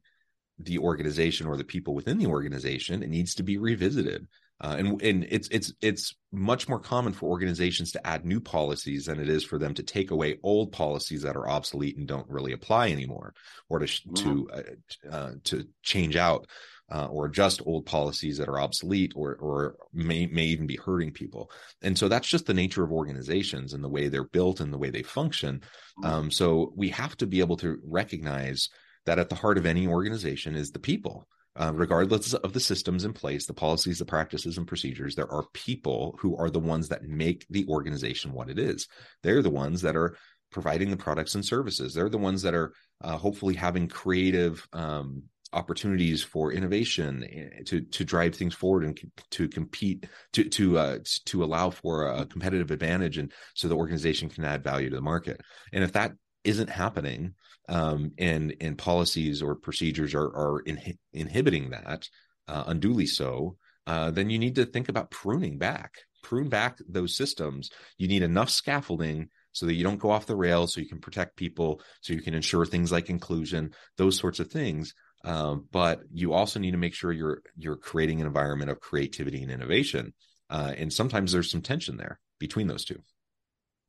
the 0.60 0.78
organization 0.80 1.48
or 1.48 1.58
the 1.58 1.64
people 1.64 1.96
within 1.96 2.20
the 2.20 2.28
organization 2.28 3.02
it 3.02 3.10
needs 3.10 3.36
to 3.36 3.44
be 3.44 3.58
revisited 3.58 4.28
Uh, 4.64 4.76
and 4.78 5.02
and 5.02 5.28
it's 5.30 5.48
it's 5.50 5.74
it's 5.82 6.16
much 6.32 6.70
more 6.70 6.80
common 6.80 7.14
for 7.14 7.28
organizations 7.30 7.92
to 7.92 8.08
add 8.08 8.24
new 8.26 8.40
policies 8.40 9.06
than 9.06 9.20
it 9.20 9.28
is 9.28 9.44
for 9.44 9.58
them 9.58 9.74
to 9.74 9.82
take 9.82 10.12
away 10.12 10.38
old 10.44 10.72
policies 10.72 11.24
that 11.24 11.36
are 11.36 11.50
obsolete 11.50 11.98
and 11.98 12.08
don't 12.08 12.30
really 12.30 12.52
apply 12.52 12.90
anymore, 12.90 13.34
or 13.70 13.80
to 13.80 13.86
mm-hmm. 13.86 14.14
to 14.14 14.50
uh, 14.54 15.12
uh, 15.12 15.32
to 15.46 15.68
change 15.82 16.16
out 16.16 16.46
uh, 16.94 17.08
or 17.08 17.26
adjust 17.26 17.64
old 17.66 17.88
policies 17.88 18.38
that 18.38 18.50
are 18.50 18.60
obsolete 18.60 19.14
or 19.16 19.36
or 19.36 19.76
may 19.94 20.28
may 20.28 20.46
even 20.46 20.68
be 20.68 20.76
hurting 20.76 21.12
people. 21.12 21.50
And 21.82 21.98
so 21.98 22.08
that's 22.08 22.28
just 22.28 22.46
the 22.46 22.54
nature 22.54 22.84
of 22.84 22.92
organizations 22.92 23.74
and 23.74 23.84
the 23.84 23.90
way 23.90 24.10
they're 24.10 24.26
built 24.26 24.60
and 24.60 24.72
the 24.72 24.78
way 24.78 24.92
they 24.92 25.04
function. 25.04 25.62
Mm-hmm. 26.00 26.06
Um, 26.06 26.32
so 26.32 26.72
we 26.76 26.90
have 26.90 27.18
to 27.18 27.26
be 27.26 27.40
able 27.40 27.58
to 27.58 27.80
recognize 27.84 28.70
that 29.08 29.18
at 29.18 29.30
the 29.30 29.36
heart 29.36 29.58
of 29.58 29.66
any 29.66 29.88
organization 29.88 30.56
is 30.56 30.70
the 30.70 30.80
people. 30.80 31.28
Uh, 31.54 31.72
regardless 31.76 32.34
of 32.34 32.54
the 32.54 32.62
systems 32.62 33.04
in 33.04 33.12
place, 33.12 33.46
the 33.46 33.54
policies, 33.54 34.00
the 34.00 34.06
practices, 34.06 34.58
and 34.58 34.68
procedures, 34.68 35.16
there 35.16 35.30
are 35.30 35.44
people 35.54 36.18
who 36.20 36.38
are 36.38 36.50
the 36.50 36.60
ones 36.60 36.88
that 36.88 37.04
make 37.04 37.46
the 37.50 37.66
organization 37.68 38.32
what 38.32 38.50
it 38.50 38.58
is. 38.58 38.88
They're 39.22 39.42
the 39.42 39.50
ones 39.50 39.82
that 39.82 39.98
are 39.98 40.16
providing 40.50 40.92
the 40.92 40.98
products 40.98 41.36
and 41.36 41.44
services. 41.44 41.94
They're 41.94 42.08
the 42.08 42.18
ones 42.18 42.42
that 42.44 42.54
are 42.54 42.74
uh, 43.02 43.18
hopefully 43.18 43.56
having 43.56 43.90
creative 43.90 44.66
um, 44.72 45.24
opportunities 45.54 46.24
for 46.24 46.54
innovation 46.54 47.24
eh, 47.24 47.64
to 47.66 47.82
to 47.82 48.06
drive 48.06 48.36
things 48.36 48.56
forward 48.56 48.86
and 48.86 49.00
to 49.32 49.50
compete 49.50 50.08
to 50.34 50.46
to 50.46 50.78
uh, 50.78 51.00
to 51.26 51.44
allow 51.44 51.70
for 51.70 52.08
a 52.08 52.26
competitive 52.26 52.72
advantage 52.72 53.18
and 53.18 53.32
so 53.54 53.68
the 53.68 53.76
organization 53.76 54.30
can 54.30 54.46
add 54.46 54.64
value 54.64 54.90
to 54.90 54.96
the 54.96 55.02
market 55.02 55.42
and 55.74 55.84
if 55.84 55.92
that 55.92 56.14
isn't 56.44 56.70
happening 56.70 57.34
um, 57.70 58.12
and 58.18 58.56
and 58.62 58.78
policies 58.78 59.42
or 59.42 59.56
procedures 59.56 60.14
are 60.14 60.28
are 60.28 60.60
in, 60.62 60.98
inhibiting 61.14 61.72
that 61.72 62.08
uh, 62.48 62.64
unduly 62.68 63.06
so 63.06 63.58
uh, 63.88 64.12
then 64.12 64.30
you 64.30 64.40
need 64.40 64.56
to 64.56 64.66
think 64.66 64.90
about 64.90 65.12
pruning 65.12 65.58
back 65.58 65.96
prune 66.24 66.50
back 66.50 66.78
those 66.88 67.16
systems 67.16 67.70
you 67.98 68.08
need 68.08 68.24
enough 68.24 68.50
scaffolding 68.50 69.28
so 69.54 69.66
that 69.66 69.74
you 69.74 69.84
don't 69.84 70.00
go 70.00 70.12
off 70.12 70.28
the 70.28 70.36
rails 70.36 70.74
so 70.74 70.82
you 70.82 70.88
can 70.88 71.02
protect 71.02 71.36
people 71.36 71.82
so 72.02 72.14
you 72.14 72.22
can 72.22 72.34
ensure 72.34 72.66
things 72.66 72.92
like 72.92 73.10
inclusion 73.10 73.72
those 73.98 74.18
sorts 74.18 74.40
of 74.40 74.50
things 74.50 74.94
um, 75.24 75.68
but 75.72 76.02
you 76.12 76.34
also 76.34 76.60
need 76.60 76.72
to 76.72 76.78
make 76.78 76.94
sure 76.94 77.12
you're 77.12 77.42
you're 77.58 77.76
creating 77.76 78.22
an 78.22 78.28
environment 78.28 78.72
of 78.72 78.80
creativity 78.80 79.42
and 79.42 79.52
innovation. 79.52 80.14
Uh, 80.50 80.74
and 80.78 80.92
sometimes 80.92 81.32
there's 81.32 81.52
some 81.52 81.62
tension 81.62 81.98
there 81.98 82.20
between 82.40 82.68
those 82.68 82.84
two. 82.84 83.02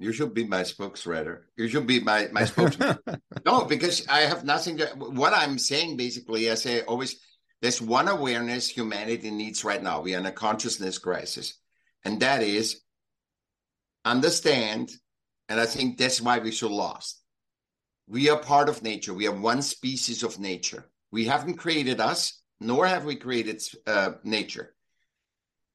You 0.03 0.13
should 0.13 0.35
be 0.35 0.45
my 0.45 0.63
spokeswriter. 0.63 1.43
You 1.57 1.69
should 1.69 1.87
be 1.87 2.01
my 2.01 2.29
my 2.33 2.45
spokesman. 2.45 2.99
no, 3.47 3.65
because 3.67 4.05
I 4.09 4.23
have 4.23 4.45
nothing 4.45 4.79
to. 4.79 4.87
What 4.97 5.33
I'm 5.33 5.59
saying 5.59 5.97
basically, 5.97 6.51
I 6.51 6.55
say 6.55 6.83
always, 6.83 7.21
there's 7.61 7.81
one 7.81 8.09
awareness 8.09 8.69
humanity 8.69 9.31
needs 9.31 9.65
right 9.65 9.81
now. 9.81 10.01
We 10.01 10.17
are 10.17 10.19
in 10.19 10.27
a 10.27 10.33
consciousness 10.33 10.99
crisis, 10.99 11.57
and 12.05 12.19
that 12.19 12.43
is 12.43 12.81
understand. 14.05 14.91
And 15.49 15.61
I 15.61 15.67
think 15.67 15.99
that's 15.99 16.21
why 16.21 16.39
we're 16.41 16.51
so 16.51 16.69
lost. 16.69 17.23
We 18.09 18.29
are 18.29 18.39
part 18.39 18.69
of 18.69 18.83
nature. 18.83 19.15
We 19.15 19.29
are 19.29 19.41
one 19.53 19.63
species 19.63 20.25
of 20.25 20.41
nature. 20.41 20.91
We 21.13 21.27
haven't 21.27 21.59
created 21.59 22.01
us, 22.01 22.43
nor 22.59 22.89
have 22.89 23.05
we 23.05 23.15
created 23.15 23.63
uh, 23.87 24.15
nature. 24.25 24.75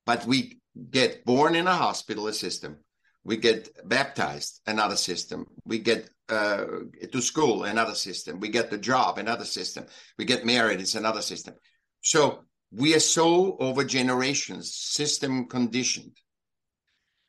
But 0.06 0.26
we 0.26 0.60
get 0.92 1.24
born 1.24 1.56
in 1.56 1.68
a 1.68 1.76
hospital, 1.76 2.30
system. 2.34 2.80
We 3.28 3.36
get 3.38 3.70
baptized, 3.88 4.62
another 4.66 4.96
system. 4.96 5.46
We 5.66 5.80
get 5.80 6.10
uh, 6.30 6.66
to 7.12 7.22
school, 7.22 7.66
another 7.66 7.94
system. 7.94 8.40
We 8.40 8.48
get 8.48 8.70
the 8.70 8.78
job, 8.78 9.18
another 9.18 9.44
system. 9.44 9.86
We 10.18 10.24
get 10.24 10.46
married, 10.46 10.80
it's 10.80 10.96
another 10.96 11.22
system. 11.22 11.56
So 12.02 12.46
we 12.72 12.96
are 12.96 13.02
so 13.02 13.58
over 13.60 13.84
generations 13.84 14.74
system 14.74 15.48
conditioned 15.48 16.18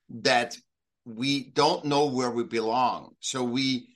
that 0.09 0.57
we 1.05 1.51
don't 1.51 1.85
know 1.85 2.07
where 2.07 2.31
we 2.31 2.45
belong. 2.45 3.15
So 3.19 3.43
we 3.43 3.89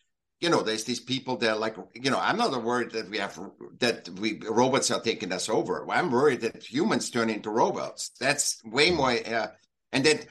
you 0.43 0.51
know, 0.51 0.61
there's 0.61 0.83
these 0.83 0.99
people 0.99 1.37
that 1.37 1.61
like, 1.61 1.77
you 1.95 2.11
know, 2.11 2.19
I'm 2.19 2.37
not 2.37 2.65
worried 2.65 2.91
that 2.91 3.09
we 3.09 3.19
have 3.19 3.39
that 3.79 4.09
we 4.19 4.41
robots 4.51 4.91
are 4.91 5.01
taking 5.01 5.33
us 5.33 5.49
over. 5.49 5.89
I'm 5.89 6.11
worried 6.11 6.41
that 6.41 6.65
humans 6.65 7.11
turn 7.11 7.31
into 7.31 7.51
robots. 7.51 8.11
That's 8.19 8.61
way 8.65 8.91
more. 8.91 9.13
Uh, 9.13 9.47
and 9.93 10.05
that, 10.05 10.27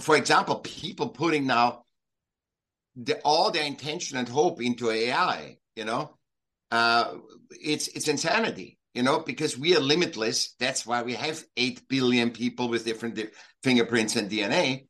for 0.00 0.16
example, 0.16 0.56
people 0.56 1.08
putting 1.08 1.46
now 1.46 1.84
the, 2.96 3.20
all 3.24 3.50
their 3.50 3.64
intention 3.64 4.18
and 4.18 4.28
hope 4.28 4.62
into 4.62 4.90
AI. 4.90 5.58
You 5.76 5.84
know, 5.84 6.16
uh, 6.70 7.14
it's 7.50 7.88
it's 7.88 8.08
insanity. 8.08 8.78
You 8.94 9.02
know, 9.02 9.18
because 9.18 9.58
we 9.58 9.76
are 9.76 9.80
limitless. 9.80 10.54
That's 10.60 10.86
why 10.86 11.02
we 11.02 11.14
have 11.14 11.42
eight 11.56 11.88
billion 11.88 12.30
people 12.30 12.68
with 12.68 12.84
different 12.84 13.18
fingerprints 13.62 14.14
and 14.14 14.30
DNA 14.30 14.86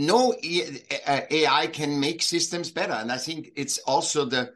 no 0.00 0.34
AI 0.42 1.66
can 1.66 2.00
make 2.00 2.22
systems 2.22 2.70
better. 2.70 2.94
And 2.94 3.12
I 3.12 3.18
think 3.18 3.50
it's 3.54 3.78
also 3.78 4.24
the 4.24 4.52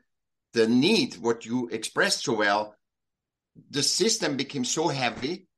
the 0.54 0.66
need, 0.68 1.16
what 1.16 1.44
you 1.44 1.68
expressed 1.68 2.24
so 2.24 2.34
well, 2.34 2.76
the 3.70 3.82
system 3.82 4.36
became 4.36 4.64
so 4.64 4.88
heavy 4.88 5.48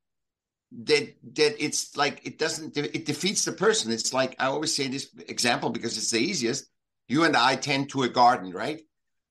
that 0.71 1.15
that 1.35 1.63
it's 1.63 1.95
like 1.95 2.21
it 2.25 2.37
doesn't 2.37 2.77
it 2.77 3.05
defeats 3.05 3.45
the 3.45 3.51
person. 3.51 3.91
It's 3.91 4.13
like 4.13 4.35
I 4.39 4.47
always 4.47 4.75
say 4.75 4.87
this 4.87 5.09
example 5.27 5.69
because 5.69 5.97
it's 5.97 6.11
the 6.11 6.19
easiest. 6.19 6.69
You 7.07 7.23
and 7.23 7.37
I 7.37 7.55
tend 7.55 7.89
to 7.89 8.03
a 8.03 8.09
garden, 8.09 8.51
right? 8.51 8.81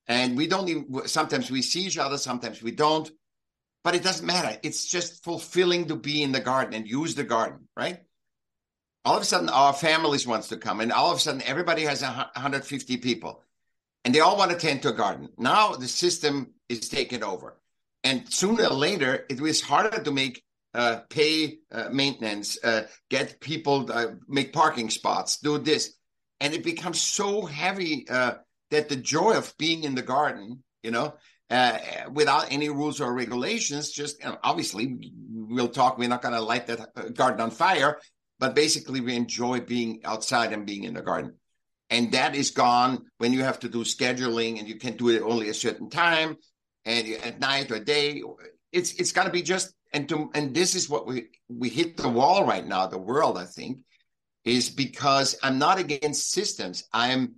And 0.07 0.37
we 0.37 0.47
don't 0.47 0.69
even 0.69 1.09
sometimes 1.09 1.51
we 1.51 1.63
see 1.63 1.83
each 1.83 1.99
other, 1.99 2.17
sometimes 2.17 2.63
we 2.63 2.71
don't, 2.71 3.11
but 3.85 3.95
it 3.95 4.03
doesn't 4.03 4.27
matter. 4.27 4.59
It's 4.63 4.87
just 4.87 5.25
fulfilling 5.25 5.89
to 5.89 5.97
be 5.97 6.23
in 6.23 6.33
the 6.33 6.41
garden 6.41 6.75
and 6.75 6.89
use 6.89 7.15
the 7.15 7.25
garden, 7.25 7.69
right? 7.77 8.01
all 9.07 9.17
of 9.17 9.23
a 9.23 9.25
sudden 9.25 9.49
our 9.49 9.73
families 9.73 10.27
wants 10.27 10.49
to 10.49 10.57
come 10.57 10.81
and 10.81 10.93
all 10.93 11.13
of 11.13 11.17
a 11.17 11.21
sudden 11.21 11.41
everybody 11.47 11.83
has 11.83 12.03
150 12.03 12.97
people 12.97 13.41
and 14.05 14.13
they 14.15 14.21
all 14.21 14.37
want 14.37 14.51
to 14.51 14.57
tend 14.59 14.83
to 14.83 14.89
a 14.89 14.93
garden 14.93 15.29
now 15.39 15.75
the 15.75 15.89
system 15.89 16.53
is 16.69 16.89
taken 16.89 17.23
over 17.23 17.57
and 18.03 18.31
sooner 18.31 18.65
or 18.65 18.75
later 18.75 19.25
it 19.31 19.41
was 19.41 19.63
harder 19.63 20.03
to 20.03 20.11
make 20.11 20.43
uh, 20.77 21.01
pay 21.09 21.59
uh, 21.73 21.89
maintenance 21.91 22.59
uh, 22.63 22.87
get 23.11 23.41
people 23.41 23.91
uh, 23.91 24.07
make 24.29 24.53
parking 24.53 24.91
spots 24.91 25.39
do 25.39 25.59
this. 25.59 25.95
And 26.41 26.53
it 26.53 26.63
becomes 26.63 27.01
so 27.01 27.47
heavy 27.47 28.07
uh, 28.09 28.35
that 28.71 28.89
the 28.89 28.97
joy 28.97 29.33
of 29.33 29.55
being 29.59 29.85
in 29.85 29.95
the 29.95 30.03
garden 30.03 30.63
you 30.83 30.91
know 30.91 31.15
uh, 31.51 31.79
without 32.13 32.53
any 32.53 32.69
rules 32.69 33.01
or 33.01 33.13
regulations 33.13 33.91
just 33.91 34.21
you 34.21 34.29
know, 34.29 34.39
obviously 34.43 34.97
we'll 35.31 35.69
talk 35.69 35.97
we're 35.97 36.09
not 36.09 36.23
going 36.23 36.35
to 36.35 36.41
light 36.41 36.67
that 36.67 37.15
garden 37.15 37.41
on 37.41 37.51
fire 37.51 37.99
but 38.39 38.55
basically 38.55 39.01
we 39.01 39.17
enjoy 39.17 39.61
being 39.61 40.01
outside 40.05 40.53
and 40.53 40.67
being 40.67 40.85
in 40.85 40.95
the 40.95 41.03
garden. 41.03 41.35
And 41.89 42.13
that 42.13 42.35
is 42.35 42.51
gone 42.51 43.05
when 43.19 43.33
you 43.33 43.43
have 43.43 43.61
to 43.61 43.69
do 43.69 43.85
scheduling 43.85 44.59
and 44.59 44.69
you 44.69 44.77
can 44.77 44.97
do 44.97 45.09
it 45.11 45.23
only 45.23 45.49
a 45.49 45.55
certain 45.55 45.89
time 45.89 46.37
and 46.85 47.07
at 47.25 47.41
night 47.41 47.71
or 47.71 47.79
day. 47.79 48.23
It's 48.73 48.95
it's 48.95 49.13
got 49.13 49.25
to 49.25 49.31
be 49.31 49.43
just 49.43 49.73
and 49.97 50.09
to 50.11 50.31
and 50.35 50.55
this 50.55 50.75
is 50.75 50.91
what 50.91 51.07
we 51.07 51.29
we 51.49 51.71
hit 51.71 51.97
the 51.97 52.09
wall 52.09 52.45
right 52.45 52.67
now 52.67 52.87
the 52.87 52.99
world 52.99 53.39
i 53.39 53.47
think 53.47 53.79
is 54.45 54.69
because 54.69 55.37
i'm 55.43 55.59
not 55.59 55.79
against 55.79 56.31
systems. 56.31 56.85
I'm 56.93 57.37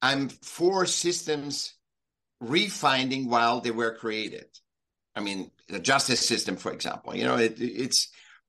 i'm 0.00 0.30
for 0.30 0.86
systems 0.86 1.74
refinding 2.42 3.26
while 3.28 3.60
they 3.60 3.72
were 3.72 3.94
created. 3.94 4.46
I 5.14 5.20
mean 5.20 5.50
the 5.68 5.80
justice 5.80 6.26
system 6.26 6.56
for 6.56 6.72
example 6.72 7.14
you 7.14 7.24
know 7.24 7.36
it, 7.36 7.60
it's 7.60 8.08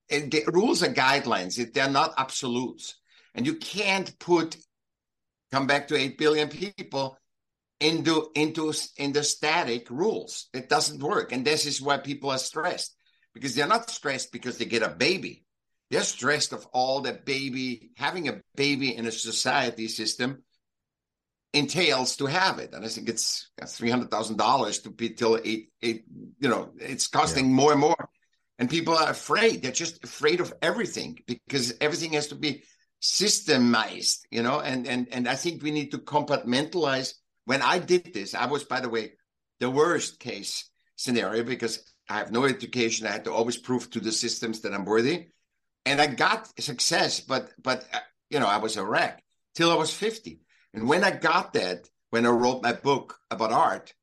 the 0.09 0.43
rules 0.47 0.81
are 0.81 0.93
guidelines 0.93 1.73
they're 1.73 1.89
not 1.89 2.13
absolutes. 2.17 2.95
And 3.35 3.45
you 3.45 3.55
can't 3.55 4.17
put 4.19 4.57
come 5.51 5.67
back 5.67 5.89
to 5.89 5.95
8 5.95 6.17
billion 6.17 6.47
people 6.47 7.18
into 7.79 8.29
into 8.35 8.73
into 8.97 9.23
static 9.23 9.89
rules. 9.89 10.47
It 10.53 10.69
doesn't 10.69 11.01
work. 11.01 11.31
And 11.31 11.45
this 11.45 11.65
is 11.65 11.81
why 11.81 11.97
people 11.97 12.29
are 12.31 12.37
stressed 12.37 12.95
because 13.33 13.55
they're 13.55 13.67
not 13.67 13.89
stressed 13.89 14.31
because 14.31 14.57
they 14.57 14.65
get 14.65 14.83
a 14.83 14.89
baby. 14.89 15.45
They're 15.89 16.01
stressed 16.01 16.53
of 16.53 16.65
all 16.67 17.01
that 17.01 17.25
baby 17.25 17.91
having 17.95 18.27
a 18.27 18.41
baby 18.55 18.95
in 18.95 19.07
a 19.07 19.11
society 19.11 19.87
system 19.87 20.43
entails 21.53 22.17
to 22.17 22.25
have 22.27 22.59
it. 22.59 22.73
And 22.73 22.85
i 22.85 22.87
think 22.89 23.09
it's 23.09 23.49
$300000 23.59 24.83
to 24.83 24.89
be 24.91 25.09
till 25.11 25.39
eight 25.43 25.71
eight 25.81 26.03
you 26.39 26.49
know 26.49 26.71
it's 26.77 27.07
costing 27.07 27.45
yeah. 27.45 27.55
more 27.55 27.71
and 27.71 27.81
more. 27.81 28.09
And 28.59 28.69
people 28.69 28.93
are 28.93 29.09
afraid. 29.09 29.61
They're 29.61 29.71
just 29.71 30.03
afraid 30.03 30.41
of 30.41 30.53
everything 30.61 31.17
because 31.25 31.73
everything 31.79 32.11
has 32.13 32.27
to 32.27 32.35
be 32.35 32.63
systemized 33.01 34.19
you 34.29 34.43
know? 34.43 34.59
And 34.59 34.85
and 34.85 35.07
and 35.11 35.27
i 35.27 35.35
think 35.35 35.63
we 35.63 35.71
need 35.71 35.91
to 35.91 35.99
compartmentalize 35.99 37.13
when 37.49 37.61
i 37.61 37.79
did 37.79 38.13
this 38.13 38.35
i 38.35 38.45
was 38.45 38.63
by 38.63 38.79
the 38.79 38.93
way 38.95 39.05
the 39.59 39.69
worst 39.69 40.19
case 40.19 40.69
scenario 40.95 41.43
because 41.43 41.75
i 42.09 42.17
have 42.17 42.31
no 42.31 42.45
education. 42.45 43.07
I 43.07 43.11
had 43.11 43.25
to 43.25 43.33
always 43.33 43.57
prove 43.57 43.89
to 43.91 43.99
the 43.99 44.11
systems 44.11 44.61
that 44.61 44.73
i'm 44.73 44.85
worthy. 44.85 45.17
And 45.85 45.99
i 46.01 46.07
got 46.07 46.51
success 46.61 47.19
but 47.31 47.43
but 47.67 47.79
uh, 47.93 48.05
you 48.29 48.39
know 48.39 48.51
i 48.55 48.57
was 48.65 48.77
a 48.77 48.85
wreck 48.85 49.23
till 49.55 49.71
i 49.71 49.75
was 49.75 49.91
50 49.93 50.41
and 50.73 50.87
when 50.87 51.03
i 51.03 51.11
got 51.11 51.53
that 51.53 51.89
when 52.11 52.25
i 52.25 52.29
wrote 52.29 52.61
my 52.61 52.73
book 52.73 53.17
about 53.31 53.51
art 53.51 53.93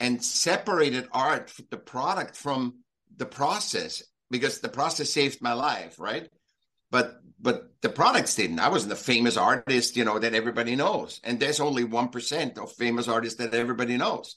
and 0.00 0.22
separated 0.22 1.06
art 1.12 1.52
the 1.70 1.82
product 1.94 2.36
from 2.36 2.60
the 3.16 3.26
process 3.26 4.02
because 4.30 4.60
the 4.60 4.68
process 4.68 5.10
saved 5.10 5.40
my 5.40 5.52
life, 5.52 5.98
right? 5.98 6.28
But 6.90 7.20
but 7.38 7.70
the 7.82 7.88
products 7.88 8.34
didn't. 8.34 8.60
I 8.60 8.68
wasn't 8.68 8.92
a 8.92 8.96
famous 8.96 9.36
artist, 9.36 9.96
you 9.96 10.04
know, 10.04 10.18
that 10.18 10.34
everybody 10.34 10.74
knows. 10.74 11.20
And 11.22 11.38
there's 11.38 11.60
only 11.60 11.84
1% 11.84 12.58
of 12.58 12.72
famous 12.72 13.08
artists 13.08 13.38
that 13.38 13.54
everybody 13.54 13.96
knows. 13.96 14.36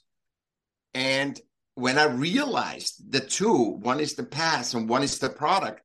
And 0.94 1.40
when 1.74 1.98
I 1.98 2.04
realized 2.04 3.10
the 3.10 3.20
two, 3.20 3.54
one 3.54 4.00
is 4.00 4.14
the 4.14 4.24
past 4.24 4.74
and 4.74 4.88
one 4.88 5.02
is 5.02 5.18
the 5.18 5.30
product, 5.30 5.82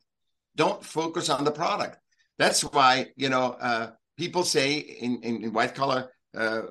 don't 0.55 0.83
focus 0.83 1.29
on 1.29 1.45
the 1.45 1.51
product. 1.51 1.97
That's 2.37 2.61
why, 2.61 3.07
you 3.15 3.29
know, 3.29 3.53
uh, 3.53 3.91
people 4.17 4.43
say 4.43 4.75
in, 4.75 5.21
in, 5.23 5.43
in 5.43 5.53
white 5.53 5.73
collar 5.73 6.11
uh, 6.35 6.61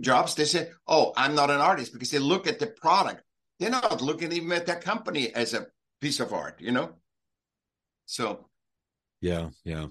jobs, 0.00 0.36
they 0.36 0.44
say, 0.44 0.70
oh, 0.86 1.12
I'm 1.16 1.34
not 1.34 1.50
an 1.50 1.60
artist 1.60 1.92
because 1.92 2.10
they 2.10 2.20
look 2.20 2.46
at 2.46 2.60
the 2.60 2.68
product. 2.68 3.22
They're 3.58 3.70
not 3.70 4.00
looking 4.00 4.30
even 4.32 4.52
at 4.52 4.66
their 4.66 4.80
company 4.80 5.34
as 5.34 5.54
a 5.54 5.66
piece 6.00 6.20
of 6.20 6.32
art, 6.32 6.60
you 6.60 6.70
know? 6.70 6.92
So. 8.06 8.48
Yeah, 9.20 9.48
yeah. 9.64 9.86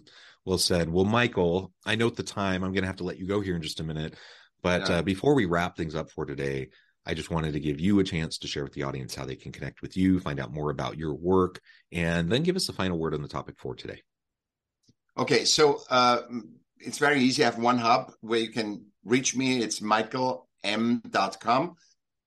Well 0.46 0.58
said. 0.58 0.90
Well, 0.90 1.06
Michaell, 1.06 1.74
I 1.86 1.96
note 1.96 2.16
the 2.16 2.24
time. 2.24 2.64
I'm 2.64 2.72
going 2.72 2.84
to 2.84 2.88
have 2.88 2.98
to 2.98 3.04
let 3.04 3.18
you 3.18 3.28
go 3.28 3.42
here 3.42 3.56
in 3.56 3.62
just 3.62 3.80
a 3.80 3.84
minute. 3.84 4.16
But 4.64 4.90
yeah. 4.90 4.98
uh, 4.98 5.02
before 5.02 5.34
we 5.34 5.46
wrap 5.46 5.76
things 5.76 5.96
up 5.96 6.10
for 6.10 6.26
today, 6.26 6.70
I 7.06 7.14
just 7.14 7.32
wanted 7.32 7.54
to 7.54 7.60
give 7.60 7.80
you 7.80 8.00
a 8.00 8.04
chance 8.04 8.38
to 8.40 8.48
share 8.48 8.64
with 8.64 8.74
the 8.74 8.84
audience 8.84 9.16
how 9.16 9.26
they 9.26 9.36
can 9.36 9.52
connect 9.52 9.82
with 9.82 9.96
you, 9.96 10.20
find 10.20 10.40
out 10.40 10.54
more 10.54 10.70
about 10.70 10.98
your 10.98 11.14
work, 11.14 11.62
and 11.92 12.30
then 12.30 12.44
give 12.44 12.56
us 12.56 12.68
the 12.68 12.74
final 12.74 12.98
word 12.98 13.14
on 13.14 13.22
the 13.22 13.28
topic 13.28 13.56
for 13.58 13.76
today. 13.76 14.02
Okay, 15.18 15.46
so 15.46 15.82
uh, 15.90 16.20
it's 16.80 16.98
very 16.98 17.22
easy. 17.22 17.44
I 17.44 17.46
have 17.46 17.58
one 17.58 17.78
hub 17.78 18.12
where 18.22 18.40
you 18.40 18.50
can 18.50 18.86
reach 19.06 19.36
me. 19.36 19.62
It's 19.62 19.80
michaellm.com. 19.80 21.76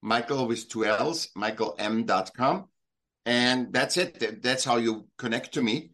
Michaell 0.03 0.49
with 0.49 0.69
two 0.69 0.87
L's, 0.87 1.29
michaellm.com. 1.37 2.69
And 3.27 3.73
that's 3.73 3.97
it. 3.99 4.43
That's 4.43 4.65
how 4.65 4.79
you 4.79 5.07
connect 5.19 5.55
to 5.55 5.63
me. 5.63 5.91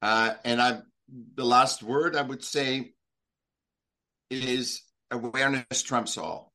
Uh, 0.00 0.34
and 0.44 0.60
I, 0.60 0.78
the 1.34 1.44
last 1.44 1.82
word 1.82 2.16
I 2.16 2.22
would 2.22 2.44
say 2.44 2.92
is 4.30 4.82
awareness 5.10 5.82
trumps 5.82 6.18
all. 6.18 6.52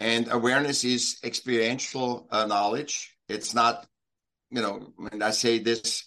And 0.00 0.30
awareness 0.30 0.84
is 0.84 1.18
experiential 1.22 2.26
uh, 2.30 2.46
knowledge. 2.46 3.16
It's 3.28 3.54
not, 3.54 3.86
you 4.50 4.60
know, 4.60 4.92
when 4.96 5.22
I 5.22 5.30
say 5.30 5.60
this, 5.60 6.04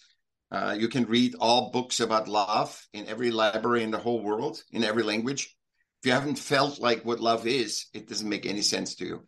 uh, 0.52 0.76
you 0.78 0.90
can 0.90 1.06
read 1.06 1.36
all 1.40 1.72
books 1.72 2.00
about 2.00 2.28
love 2.28 2.86
in 2.94 3.08
every 3.08 3.32
library 3.32 3.84
in 3.84 3.92
the 3.92 3.98
whole 3.98 4.22
world, 4.22 4.62
in 4.72 4.84
every 4.84 5.04
language. 5.04 5.56
If 6.02 6.08
you 6.08 6.12
haven't 6.12 6.38
felt 6.38 6.80
like 6.80 7.04
what 7.04 7.20
love 7.20 7.48
is, 7.48 7.86
it 7.94 8.08
doesn't 8.08 8.30
make 8.30 8.46
any 8.46 8.62
sense 8.62 8.96
to 8.96 9.06
you. 9.06 9.28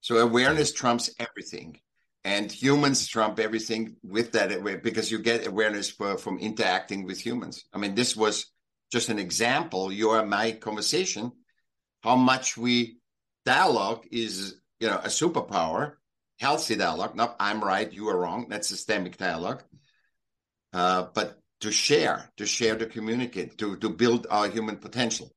So 0.00 0.18
awareness 0.18 0.72
trumps 0.72 1.08
everything, 1.18 1.80
and 2.24 2.50
humans 2.50 3.06
trump 3.06 3.38
everything 3.38 3.96
with 4.02 4.32
that 4.32 4.82
because 4.82 5.10
you 5.10 5.18
get 5.18 5.46
awareness 5.46 5.90
for, 5.90 6.16
from 6.16 6.38
interacting 6.38 7.04
with 7.04 7.20
humans. 7.20 7.64
I 7.72 7.78
mean, 7.78 7.94
this 7.94 8.16
was 8.16 8.46
just 8.90 9.10
an 9.10 9.18
example. 9.18 9.92
Your 9.92 10.24
my 10.24 10.52
conversation, 10.52 11.32
how 12.02 12.16
much 12.16 12.56
we 12.56 12.98
dialogue 13.44 14.06
is 14.10 14.56
you 14.80 14.88
know 14.88 14.96
a 14.96 15.08
superpower, 15.08 15.94
healthy 16.38 16.76
dialogue. 16.76 17.14
Not 17.14 17.36
I'm 17.38 17.62
right, 17.62 17.92
you 17.92 18.08
are 18.08 18.18
wrong. 18.18 18.46
That's 18.48 18.68
systemic 18.68 19.18
dialogue. 19.18 19.62
Uh, 20.72 21.06
but 21.14 21.38
to 21.60 21.70
share, 21.70 22.30
to 22.36 22.46
share, 22.46 22.76
to 22.76 22.86
communicate, 22.86 23.58
to 23.58 23.76
to 23.76 23.90
build 23.90 24.26
our 24.30 24.48
human 24.48 24.76
potential. 24.76 25.30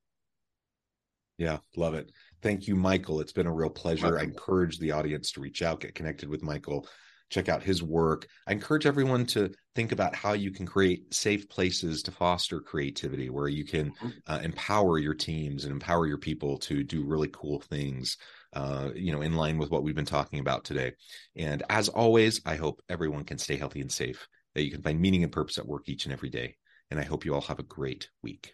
Yeah, 1.38 1.58
love 1.76 1.94
it. 1.94 2.12
Thank 2.42 2.68
you, 2.68 2.76
Michaell. 2.76 3.22
It's 3.22 3.34
been 3.34 3.48
a 3.48 3.54
real 3.54 3.70
pleasure. 3.70 4.12
Welcome. 4.12 4.22
I 4.22 4.24
encourage 4.24 4.80
the 4.80 4.92
audience 4.92 5.32
to 5.34 5.42
reach 5.42 5.62
out, 5.62 5.80
get 5.80 5.96
connected 5.96 6.30
with 6.30 6.44
Michaell, 6.44 6.88
check 7.30 7.50
out 7.50 7.64
his 7.64 7.84
work. 7.84 8.28
I 8.48 8.54
encourage 8.54 8.86
everyone 8.86 9.26
to 9.28 9.52
think 9.76 9.92
about 9.92 10.16
how 10.16 10.34
you 10.34 10.52
can 10.52 10.66
create 10.66 11.14
safe 11.14 11.50
places 11.50 12.04
to 12.04 12.12
foster 12.12 12.62
creativity 12.62 13.30
where 13.30 13.48
you 13.48 13.66
can 13.66 13.92
mm-hmm. 13.92 14.10
uh, 14.28 14.40
empower 14.44 15.00
your 15.00 15.14
teams 15.14 15.66
and 15.66 15.74
empower 15.74 16.08
your 16.08 16.20
people 16.20 16.58
to 16.60 16.84
do 16.84 17.04
really 17.04 17.30
cool 17.34 17.60
things. 17.60 18.18
Uh, 18.54 18.90
you 18.96 19.12
know, 19.12 19.22
in 19.22 19.36
line 19.36 19.58
with 19.58 19.70
what 19.70 19.84
we've 19.84 19.94
been 19.94 20.06
talking 20.06 20.40
about 20.40 20.64
today. 20.64 20.94
And 21.36 21.64
as 21.70 21.90
always, 21.90 22.42
I 22.46 22.56
hope 22.56 22.82
everyone 22.88 23.26
can 23.26 23.38
stay 23.38 23.58
healthy 23.58 23.82
and 23.82 23.92
safe, 23.92 24.26
that 24.56 24.64
you 24.64 24.72
can 24.72 24.82
find 24.82 25.00
meaning 25.00 25.24
and 25.24 25.32
purpose 25.32 25.58
at 25.58 25.68
work 25.68 25.90
each 25.90 26.06
and 26.06 26.14
every 26.14 26.30
day. 26.30 26.56
And 26.90 27.00
I 27.00 27.04
hope 27.04 27.26
you 27.26 27.36
all 27.36 27.42
have 27.42 27.60
a 27.60 27.64
great 27.64 28.10
week. 28.24 28.54